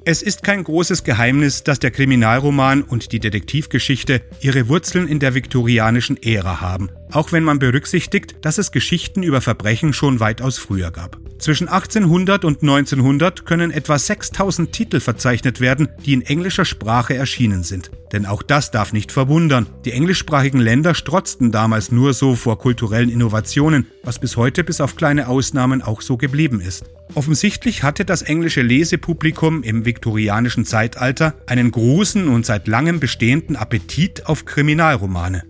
Es 0.04 0.20
ist 0.20 0.42
kein 0.42 0.64
großes 0.64 1.04
Geheimnis, 1.04 1.62
dass 1.62 1.78
der 1.78 1.92
Kriminalroman 1.92 2.82
und 2.82 3.12
die 3.12 3.20
Detektivgeschichte 3.20 4.22
ihre 4.40 4.68
Wurzeln 4.68 5.06
in 5.06 5.20
der 5.20 5.34
viktorianischen 5.34 6.20
Ära 6.20 6.60
haben, 6.60 6.90
auch 7.12 7.30
wenn 7.30 7.44
man 7.44 7.60
berücksichtigt, 7.60 8.34
dass 8.42 8.58
es 8.58 8.72
Geschichten 8.72 9.22
über 9.22 9.40
Verbrechen 9.40 9.92
schon 9.92 10.18
weitaus 10.18 10.58
früher 10.58 10.90
gab. 10.90 11.21
Zwischen 11.42 11.66
1800 11.66 12.44
und 12.44 12.62
1900 12.62 13.44
können 13.44 13.72
etwa 13.72 13.98
6000 13.98 14.70
Titel 14.70 15.00
verzeichnet 15.00 15.60
werden, 15.60 15.88
die 16.06 16.12
in 16.12 16.22
englischer 16.22 16.64
Sprache 16.64 17.16
erschienen 17.16 17.64
sind. 17.64 17.90
Denn 18.12 18.26
auch 18.26 18.44
das 18.44 18.70
darf 18.70 18.92
nicht 18.92 19.10
verwundern. 19.10 19.66
Die 19.84 19.90
englischsprachigen 19.90 20.60
Länder 20.60 20.94
strotzten 20.94 21.50
damals 21.50 21.90
nur 21.90 22.14
so 22.14 22.36
vor 22.36 22.60
kulturellen 22.60 23.10
Innovationen, 23.10 23.88
was 24.04 24.20
bis 24.20 24.36
heute 24.36 24.62
bis 24.62 24.80
auf 24.80 24.94
kleine 24.94 25.26
Ausnahmen 25.26 25.82
auch 25.82 26.00
so 26.00 26.16
geblieben 26.16 26.60
ist. 26.60 26.84
Offensichtlich 27.16 27.82
hatte 27.82 28.04
das 28.04 28.22
englische 28.22 28.62
Lesepublikum 28.62 29.64
im 29.64 29.84
viktorianischen 29.84 30.64
Zeitalter 30.64 31.34
einen 31.48 31.72
großen 31.72 32.28
und 32.28 32.46
seit 32.46 32.68
langem 32.68 33.00
bestehenden 33.00 33.56
Appetit 33.56 34.26
auf 34.26 34.44
Kriminalromane. 34.44 35.42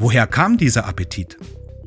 Woher 0.00 0.26
kam 0.26 0.58
dieser 0.58 0.88
Appetit? 0.88 1.38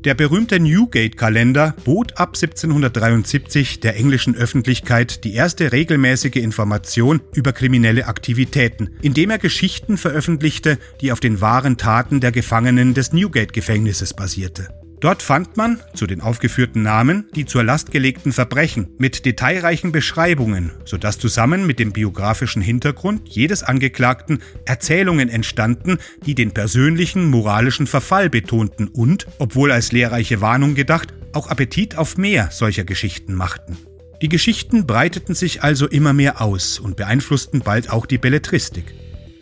Der 0.04 0.14
berühmte 0.14 0.58
Newgate-Kalender 0.58 1.74
bot 1.84 2.16
ab 2.16 2.30
1773 2.30 3.80
der 3.80 3.96
englischen 3.96 4.34
Öffentlichkeit 4.34 5.24
die 5.24 5.34
erste 5.34 5.72
regelmäßige 5.72 6.36
Information 6.36 7.20
über 7.34 7.52
kriminelle 7.52 8.06
Aktivitäten, 8.06 8.96
indem 9.02 9.28
er 9.28 9.38
Geschichten 9.38 9.98
veröffentlichte, 9.98 10.78
die 11.02 11.12
auf 11.12 11.20
den 11.20 11.42
wahren 11.42 11.76
Taten 11.76 12.20
der 12.20 12.32
Gefangenen 12.32 12.94
des 12.94 13.12
Newgate-Gefängnisses 13.12 14.14
basierte. 14.14 14.79
Dort 15.00 15.22
fand 15.22 15.56
man, 15.56 15.80
zu 15.94 16.06
den 16.06 16.20
aufgeführten 16.20 16.82
Namen, 16.82 17.24
die 17.34 17.46
zur 17.46 17.64
Last 17.64 17.90
gelegten 17.90 18.32
Verbrechen 18.32 18.88
mit 18.98 19.24
detailreichen 19.24 19.92
Beschreibungen, 19.92 20.72
sodass 20.84 21.18
zusammen 21.18 21.66
mit 21.66 21.78
dem 21.78 21.92
biografischen 21.92 22.60
Hintergrund 22.60 23.26
jedes 23.26 23.62
Angeklagten 23.62 24.40
Erzählungen 24.66 25.30
entstanden, 25.30 25.98
die 26.26 26.34
den 26.34 26.52
persönlichen 26.52 27.30
moralischen 27.30 27.86
Verfall 27.86 28.28
betonten 28.28 28.88
und, 28.88 29.26
obwohl 29.38 29.72
als 29.72 29.90
lehrreiche 29.90 30.42
Warnung 30.42 30.74
gedacht, 30.74 31.14
auch 31.32 31.46
Appetit 31.46 31.96
auf 31.96 32.18
mehr 32.18 32.50
solcher 32.50 32.84
Geschichten 32.84 33.34
machten. 33.34 33.78
Die 34.20 34.28
Geschichten 34.28 34.86
breiteten 34.86 35.34
sich 35.34 35.62
also 35.62 35.88
immer 35.88 36.12
mehr 36.12 36.42
aus 36.42 36.78
und 36.78 36.96
beeinflussten 36.96 37.60
bald 37.60 37.88
auch 37.88 38.04
die 38.04 38.18
Belletristik. 38.18 38.84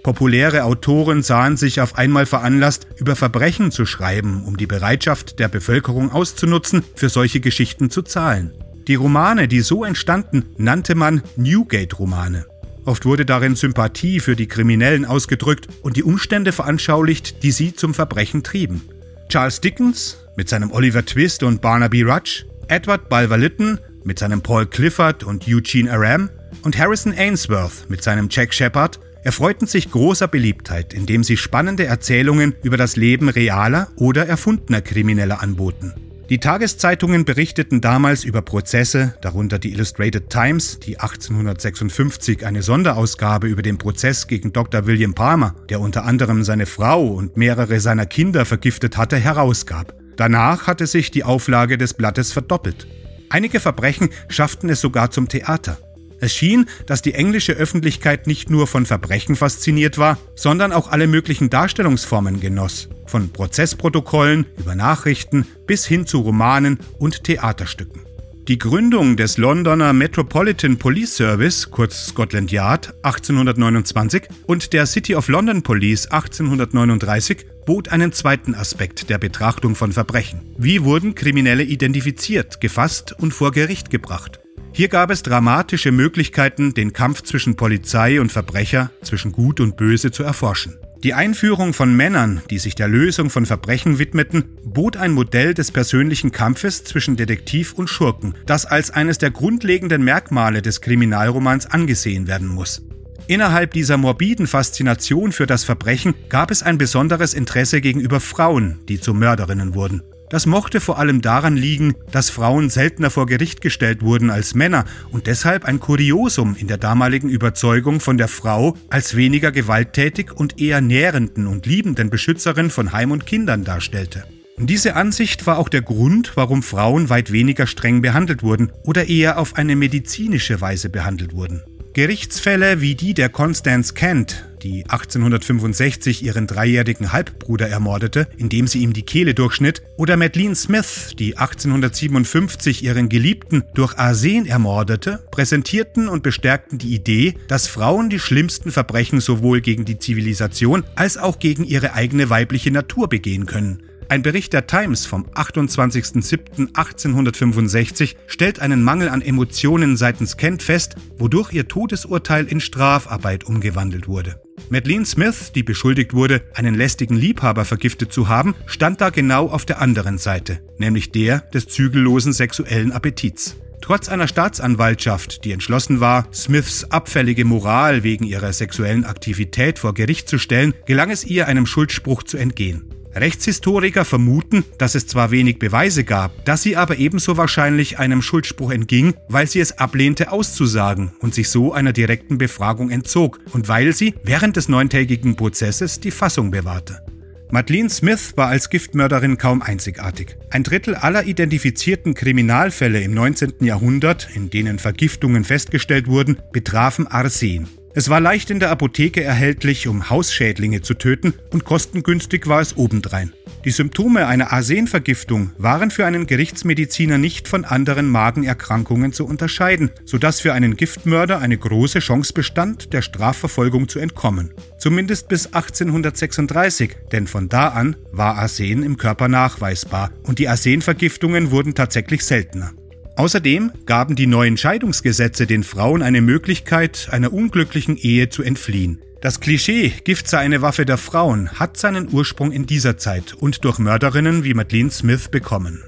Populäre 0.09 0.64
Autoren 0.64 1.23
sahen 1.23 1.59
sich 1.59 1.83
auf 1.83 1.99
einmal 1.99 2.25
veranlasst, 2.25 2.87
über 2.97 3.14
Verbrechen 3.14 3.71
zu 3.71 3.85
schreiben, 3.85 4.42
um 4.47 4.57
die 4.57 4.66
Bereitschaft 4.66 5.38
der 5.38 5.49
Bevölkerung 5.49 6.11
auszunutzen, 6.11 6.83
für 6.94 7.11
solche 7.11 7.40
Geschichten 7.40 7.90
zu 7.90 8.01
zahlen. 8.01 8.55
Die 8.87 8.94
Romane, 8.94 9.49
die 9.49 9.61
so 9.61 9.85
entstanden, 9.85 10.47
nannte 10.57 10.94
man 10.94 11.21
Newgate-Romane. 11.37 12.47
Oft 12.87 13.05
wurde 13.05 13.27
darin 13.27 13.55
Sympathie 13.55 14.21
für 14.21 14.35
die 14.35 14.49
Kriminellen 14.49 15.05
ausgedrückt 15.05 15.68
und 15.83 15.99
die 15.99 16.05
Umstände 16.05 16.53
veranschaulicht, 16.53 17.42
die 17.42 17.51
sie 17.51 17.75
zum 17.75 17.92
Verbrechen 17.92 18.42
trieben. 18.42 18.88
Charles 19.29 19.61
Dickens 19.61 20.16
mit 20.38 20.49
seinem 20.49 20.73
Oliver 20.73 21.05
Twist 21.05 21.42
und 21.42 21.61
Barnaby 21.61 22.01
Rudge, 22.01 22.47
Edward 22.68 23.11
Bulwer 23.11 23.37
Lytton 23.37 23.79
mit 24.05 24.18
seinem 24.18 24.40
Paul 24.40 24.64
Clifford 24.64 25.23
und 25.23 25.47
Eugene 25.47 25.92
Aram 25.92 26.31
und 26.62 26.79
Harrison 26.79 27.12
Ainsworth 27.12 27.90
mit 27.90 28.03
seinem 28.03 28.29
Jack 28.31 28.55
Shepard 28.55 28.99
erfreuten 29.22 29.66
sich 29.66 29.90
großer 29.90 30.28
Beliebtheit, 30.28 30.94
indem 30.94 31.24
sie 31.24 31.37
spannende 31.37 31.87
Erzählungen 31.87 32.54
über 32.62 32.76
das 32.76 32.96
Leben 32.96 33.28
realer 33.28 33.88
oder 33.96 34.26
erfundener 34.26 34.81
Krimineller 34.81 35.42
anboten. 35.42 35.94
Die 36.31 36.38
Tageszeitungen 36.38 37.24
berichteten 37.24 37.81
damals 37.81 38.22
über 38.22 38.42
Prozesse, 38.42 39.14
darunter 39.22 39.59
die 39.59 39.72
Illustrated 39.72 40.28
Times, 40.28 40.78
die 40.78 41.00
1856 41.00 42.44
eine 42.44 42.61
Sonderausgabe 42.61 43.46
über 43.46 43.62
den 43.62 43.78
Prozess 43.78 44.26
gegen 44.26 44.52
Dr. 44.52 44.87
William 44.87 45.14
Palmer, 45.14 45.54
der 45.70 45.81
unter 45.81 46.04
anderem 46.04 46.44
seine 46.44 46.66
Frau 46.66 47.07
und 47.07 47.38
mehrere 47.38 47.81
seiner 47.81 48.04
Kinder 48.04 48.44
vergiftet 48.44 48.98
hatte, 48.98 49.16
herausgab. 49.16 49.94
Danach 50.16 50.66
hatte 50.66 50.87
sich 50.87 51.11
die 51.11 51.24
Auflage 51.24 51.78
des 51.78 51.94
Blattes 51.94 52.31
verdoppelt. 52.31 52.87
Einige 53.31 53.59
Verbrechen 53.59 54.11
schafften 54.28 54.68
es 54.68 54.83
sogar 54.83 55.11
zum 55.11 55.28
Theater. 55.28 55.78
Es 56.20 56.35
schien, 56.35 56.66
dass 56.87 57.02
die 57.02 57.14
englische 57.14 57.52
Öffentlichkeit 57.52 58.26
nicht 58.26 58.50
nur 58.50 58.66
von 58.66 58.87
Verbrechen 58.87 59.37
fasziniert 59.37 59.98
war, 59.98 60.18
sondern 60.35 60.72
auch 60.72 60.88
alle 60.88 61.07
möglichen 61.07 61.50
Darstellungsformen 61.50 62.40
genoss, 62.40 62.88
von 63.07 63.31
Prozessprotokollen 63.31 64.46
über 64.59 64.74
Nachrichten 64.74 65.46
bis 65.66 65.87
hin 65.87 66.07
zu 66.07 66.20
Romanen 66.20 66.78
und 66.98 67.24
Theaterstücken. 67.24 68.02
Die 68.48 68.57
Gründung 68.57 69.18
des 69.18 69.37
Londoner 69.37 69.92
Metropolitan 69.92 70.78
Police 70.78 71.16
Service, 71.16 71.70
kurz 71.70 72.07
Scotland 72.07 72.50
Yard, 72.50 72.94
1829 73.02 74.22
und 74.46 74.72
der 74.72 74.87
City 74.87 75.14
of 75.14 75.28
London 75.28 75.62
Police 75.62 76.07
1839 76.07 77.44
bot 77.66 77.90
einen 77.90 78.11
zweiten 78.12 78.54
Aspekt 78.54 79.11
der 79.11 79.18
Betrachtung 79.18 79.74
von 79.74 79.92
Verbrechen. 79.92 80.40
Wie 80.57 80.83
wurden 80.83 81.14
Kriminelle 81.14 81.62
identifiziert, 81.62 82.62
gefasst 82.62 83.14
und 83.18 83.35
vor 83.35 83.52
Gericht 83.52 83.90
gebracht? 83.90 84.40
Hier 84.79 84.87
gab 84.87 85.11
es 85.11 85.25
dramatische 85.25 85.91
Möglichkeiten, 85.91 86.73
den 86.73 86.93
Kampf 86.93 87.25
zwischen 87.25 87.57
Polizei 87.57 88.21
und 88.21 88.31
Verbrecher, 88.31 88.93
zwischen 89.03 89.33
Gut 89.33 89.59
und 89.59 89.77
Böse 89.77 90.12
zu 90.12 90.23
erforschen. 90.23 90.79
Die 91.03 91.14
Einführung 91.14 91.73
von 91.73 91.97
Männern, 91.97 92.43
die 92.49 92.61
sich 92.61 92.77
der 92.77 92.87
Lösung 92.87 93.29
von 93.29 93.45
Verbrechen 93.45 93.99
widmeten, 93.99 94.57
bot 94.62 94.97
ein 94.97 95.11
Modell 95.11 95.53
des 95.53 95.73
persönlichen 95.73 96.31
Kampfes 96.31 96.85
zwischen 96.85 97.17
Detektiv 97.17 97.73
und 97.73 97.91
Schurken, 97.91 98.35
das 98.47 98.67
als 98.67 98.93
eines 98.93 99.19
der 99.19 99.33
grundlegenden 99.33 100.05
Merkmale 100.05 100.62
des 100.62 100.81
Kriminalromans 100.81 101.67
angesehen 101.67 102.29
werden 102.29 102.47
muss. 102.47 102.81
Innerhalb 103.27 103.73
dieser 103.73 103.97
morbiden 103.97 104.47
Faszination 104.47 105.33
für 105.33 105.49
das 105.49 105.64
Verbrechen 105.64 106.14
gab 106.29 106.53
es 106.53 106.62
ein 106.62 106.79
besonderes 106.79 107.35
Interesse 107.35 107.81
gegenüber 107.81 108.21
Frauen, 108.21 108.79
die 108.88 109.01
zu 109.01 109.12
Mörderinnen 109.12 109.75
wurden. 109.75 110.05
Das 110.31 110.45
mochte 110.45 110.81
vor 110.81 110.99
allem 110.99 111.23
daran 111.23 111.57
liegen, 111.57 111.95
dass 112.11 112.29
Frauen 112.29 112.69
seltener 112.69 113.11
vor 113.11 113.27
Gericht 113.27 113.61
gestellt 113.61 114.03
wurden 114.03 114.31
als 114.31 114.55
Männer 114.55 114.85
und 115.11 115.27
deshalb 115.27 115.64
ein 115.64 115.81
Kuriosum 115.81 116.55
in 116.59 116.67
der 116.67 116.77
damaligen 116.77 117.31
Überzeugung 117.31 118.01
von 118.01 118.19
der 118.19 118.29
Frau 118.29 118.77
als 118.91 119.17
weniger 119.17 119.53
gewalttätig 119.53 120.33
und 120.33 120.61
eher 120.61 120.81
nährenden 120.81 121.47
und 121.47 121.64
liebenden 121.67 122.11
Beschützerin 122.11 122.71
von 122.71 122.93
Heim 122.93 123.11
und 123.11 123.27
Kindern 123.27 123.64
darstellte. 123.64 124.25
Diese 124.59 124.97
Ansicht 124.97 125.47
war 125.47 125.59
auch 125.59 125.69
der 125.69 125.83
Grund, 125.83 126.33
warum 126.35 126.64
Frauen 126.64 127.09
weit 127.11 127.31
weniger 127.31 127.67
streng 127.67 128.03
behandelt 128.03 128.43
wurden 128.43 128.73
oder 128.83 129.09
eher 129.09 129.38
auf 129.38 129.57
eine 129.57 129.77
medizinische 129.77 130.61
Weise 130.61 130.88
behandelt 130.88 131.33
wurden. 131.33 131.62
Gerichtsfälle 131.95 132.81
wie 132.81 132.95
die 132.95 133.14
der 133.14 133.29
Constance 133.29 133.95
Kent, 133.95 134.48
die 134.62 134.85
1865 134.85 136.23
ihren 136.23 136.47
dreijährigen 136.47 137.12
Halbbruder 137.12 137.68
ermordete, 137.68 138.29
indem 138.37 138.66
sie 138.66 138.81
ihm 138.81 138.92
die 138.92 139.03
Kehle 139.03 139.35
durchschnitt, 139.35 139.83
oder 139.97 140.16
Madeleine 140.16 140.55
Smith, 140.55 141.14
die 141.18 141.37
1857 141.37 142.85
ihren 142.85 143.09
Geliebten 143.09 143.64
durch 143.75 143.99
Arsen 143.99 144.47
ermordete, 144.47 145.25
präsentierten 145.31 146.09
und 146.09 146.23
bestärkten 146.23 146.79
die 146.79 146.94
Idee, 146.94 147.35
dass 147.49 147.66
Frauen 147.66 148.11
die 148.11 148.18
schlimmsten 148.18 148.71
Verbrechen 148.71 149.21
sowohl 149.21 149.61
gegen 149.61 149.85
die 149.85 149.99
Zivilisation 149.99 150.85
als 150.94 151.16
auch 151.16 151.38
gegen 151.38 151.64
ihre 151.64 151.94
eigene 151.94 152.31
weibliche 152.31 152.71
Natur 152.71 153.09
begehen 153.09 153.47
können. 153.47 153.83
Ein 154.11 154.23
Bericht 154.23 154.55
der 154.55 154.66
Times 154.66 155.05
vom 155.05 155.27
28.07.1865 155.27 158.16
stellt 158.27 158.61
einen 158.61 158.83
Mangel 158.83 159.11
an 159.11 159.21
Emotionen 159.21 159.99
seitens 159.99 160.38
Kent 160.38 160.62
fest, 160.62 160.94
wodurch 161.18 161.53
ihr 161.53 161.68
Todesurteil 161.68 162.47
in 162.47 162.61
Strafarbeit 162.61 163.44
umgewandelt 163.44 164.09
wurde. 164.09 164.40
Madeleine 164.70 165.07
Smith, 165.07 165.52
die 165.54 165.62
beschuldigt 165.62 166.12
wurde, 166.12 166.42
einen 166.54 166.74
lästigen 166.74 167.16
Liebhaber 167.16 167.64
vergiftet 167.64 168.12
zu 168.12 168.28
haben, 168.28 168.54
stand 168.66 169.00
da 169.00 169.11
genau 169.11 169.48
auf 169.48 169.64
der 169.64 169.81
anderen 169.81 170.18
Seite, 170.18 170.61
nämlich 170.76 171.11
der 171.11 171.40
des 171.40 171.68
zügellosen 171.68 172.33
sexuellen 172.33 172.92
Appetits. 172.92 173.57
Trotz 173.81 174.09
einer 174.09 174.28
Staatsanwaltschaft, 174.28 175.44
die 175.44 175.52
entschlossen 175.52 176.00
war, 176.00 176.28
Smiths 176.35 176.85
abfällige 176.90 177.44
Moral 177.44 178.02
wegen 178.02 178.24
ihrer 178.24 178.52
sexuellen 178.52 179.04
Aktivität 179.04 179.78
vor 179.78 179.94
Gericht 179.94 180.28
zu 180.28 180.38
stellen, 180.38 180.74
gelang 180.87 181.11
es 181.11 181.24
ihr, 181.24 181.46
einem 181.46 181.64
Schuldspruch 181.64 182.22
zu 182.22 182.37
entgehen. 182.37 182.98
Rechtshistoriker 183.20 184.04
vermuten, 184.04 184.64
dass 184.78 184.94
es 184.94 185.07
zwar 185.07 185.31
wenig 185.31 185.59
Beweise 185.59 186.04
gab, 186.04 186.44
dass 186.44 186.62
sie 186.62 186.76
aber 186.76 186.98
ebenso 186.98 187.37
wahrscheinlich 187.37 187.98
einem 187.98 188.22
Schuldspruch 188.22 188.70
entging, 188.70 189.14
weil 189.28 189.46
sie 189.46 189.61
es 189.61 189.78
ablehnte 189.78 190.33
auszusagen 190.33 191.12
und 191.20 191.35
sich 191.35 191.48
so 191.48 191.72
einer 191.72 191.92
direkten 191.92 192.38
Befragung 192.38 192.90
entzog 192.90 193.40
und 193.52 193.68
weil 193.68 193.92
sie 193.92 194.14
während 194.22 194.57
des 194.57 194.68
neuntägigen 194.68 195.37
Prozesses 195.37 196.00
die 196.00 196.11
Fassung 196.11 196.50
bewahrte. 196.50 197.02
Madeleine 197.50 197.88
Smith 197.88 198.35
war 198.37 198.48
als 198.48 198.68
Giftmörderin 198.68 199.38
kaum 199.38 199.62
einzigartig. 199.62 200.37
Ein 200.50 200.64
Drittel 200.64 200.94
aller 200.94 201.24
identifizierten 201.24 202.12
Kriminalfälle 202.12 203.00
im 203.00 203.14
19. 203.14 203.54
Jahrhundert, 203.61 204.28
in 204.35 204.50
denen 204.50 204.78
Vergiftungen 204.78 205.44
festgestellt 205.44 206.09
wurden, 206.09 206.38
betrafen 206.52 207.07
Arsen. 207.07 207.66
Es 207.99 208.09
war 208.09 208.21
leicht 208.21 208.51
in 208.51 208.61
der 208.61 208.71
Apotheke 208.71 209.25
erhältlich, 209.25 209.89
um 209.89 210.09
Hausschädlinge 210.09 210.83
zu 210.83 210.95
töten, 210.95 211.35
und 211.51 211.65
kostengünstig 211.65 212.47
war 212.47 212.61
es 212.61 212.77
obendrein. 212.77 213.33
Die 213.65 213.73
Symptome 213.73 214.29
einer 214.29 214.53
Arsenvergiftung 214.53 215.51
waren 215.59 215.91
für 215.91 216.07
einen 216.07 216.29
Gerichtsmediziner 216.29 217.19
nicht 217.19 217.49
von 217.49 217.65
anderen 217.65 218.09
Magenerkrankungen 218.09 219.13
zu 219.13 219.27
unterscheiden, 219.27 219.91
sodass 220.05 220.39
für 220.39 220.53
einen 220.53 220.77
Giftmörder 220.77 221.41
eine 221.41 221.59
große 221.59 221.99
Chance 221.99 222.35
bestand, 222.35 222.93
der 222.93 223.03
Strafverfolgung 223.03 223.89
zu 223.89 223.99
entkommen. 223.99 224.55
Zumindest 224.79 225.27
bis 225.27 225.47
1836, 225.47 226.95
denn 227.11 227.27
von 227.27 227.49
da 227.49 227.71
an 227.71 227.97
war 228.13 228.37
Arsen 228.37 228.85
im 228.85 228.97
Körper 228.97 229.27
nachweisbar 229.27 230.13
und 230.23 230.39
die 230.39 230.49
Arsenvergiftungen 230.49 231.51
wurden 231.51 231.75
tatsächlich 231.75 232.25
seltener. 232.25 232.75
Außerdem 233.18 233.72
gaben 233.85 234.14
die 234.14 234.28
neuen 234.28 234.57
Scheidungsgesetze 234.57 235.48
den 235.48 235.64
Frauen 235.64 236.02
eine 236.02 236.20
Möglichkeit, 236.20 237.09
einer 237.11 237.33
unglücklichen 237.33 237.96
Ehe 237.96 238.28
zu 238.28 238.44
entfliehen. 238.44 239.02
Das 239.20 239.40
Klischee, 239.40 239.92
Gift 240.04 240.28
sei 240.28 240.38
eine 240.38 240.62
Waffe 240.62 240.87
der 240.87 240.98
Frauen, 240.98 241.50
hat 241.59 241.76
seinen 241.76 242.12
Ursprung 242.12 242.52
in 242.52 242.66
dieser 242.66 242.96
Zeit 242.96 243.35
und 243.35 243.64
durch 243.64 243.81
Mörderinnen 243.81 244.44
wie 244.44 244.54
Madeleine 244.54 244.92
Smith 244.92 245.31
bekommen. 245.31 245.83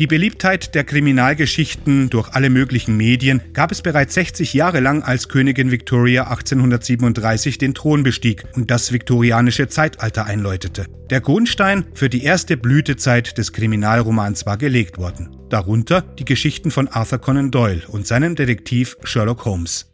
Die 0.00 0.08
Beliebtheit 0.08 0.74
der 0.74 0.82
Kriminalgeschichten 0.82 2.10
durch 2.10 2.30
alle 2.30 2.50
möglichen 2.50 2.96
Medien 2.96 3.40
gab 3.52 3.70
es 3.70 3.80
bereits 3.80 4.14
60 4.14 4.52
Jahre 4.52 4.80
lang, 4.80 5.04
als 5.04 5.28
Königin 5.28 5.70
Victoria 5.70 6.24
1837 6.24 7.58
den 7.58 7.74
Thron 7.74 8.02
bestieg 8.02 8.42
und 8.56 8.72
das 8.72 8.92
viktorianische 8.92 9.68
Zeitalter 9.68 10.26
einläutete. 10.26 10.86
Der 11.10 11.20
Grundstein 11.20 11.84
für 11.94 12.08
die 12.08 12.24
erste 12.24 12.56
Blütezeit 12.56 13.38
des 13.38 13.52
Kriminalromans 13.52 14.46
war 14.46 14.56
gelegt 14.56 14.98
worden. 14.98 15.30
Darunter 15.48 16.02
die 16.02 16.24
Geschichten 16.24 16.72
von 16.72 16.88
Arthur 16.88 17.20
Conan 17.20 17.52
Doyle 17.52 17.82
und 17.86 18.04
seinem 18.04 18.34
Detektiv 18.34 18.96
Sherlock 19.04 19.44
Holmes. 19.44 19.93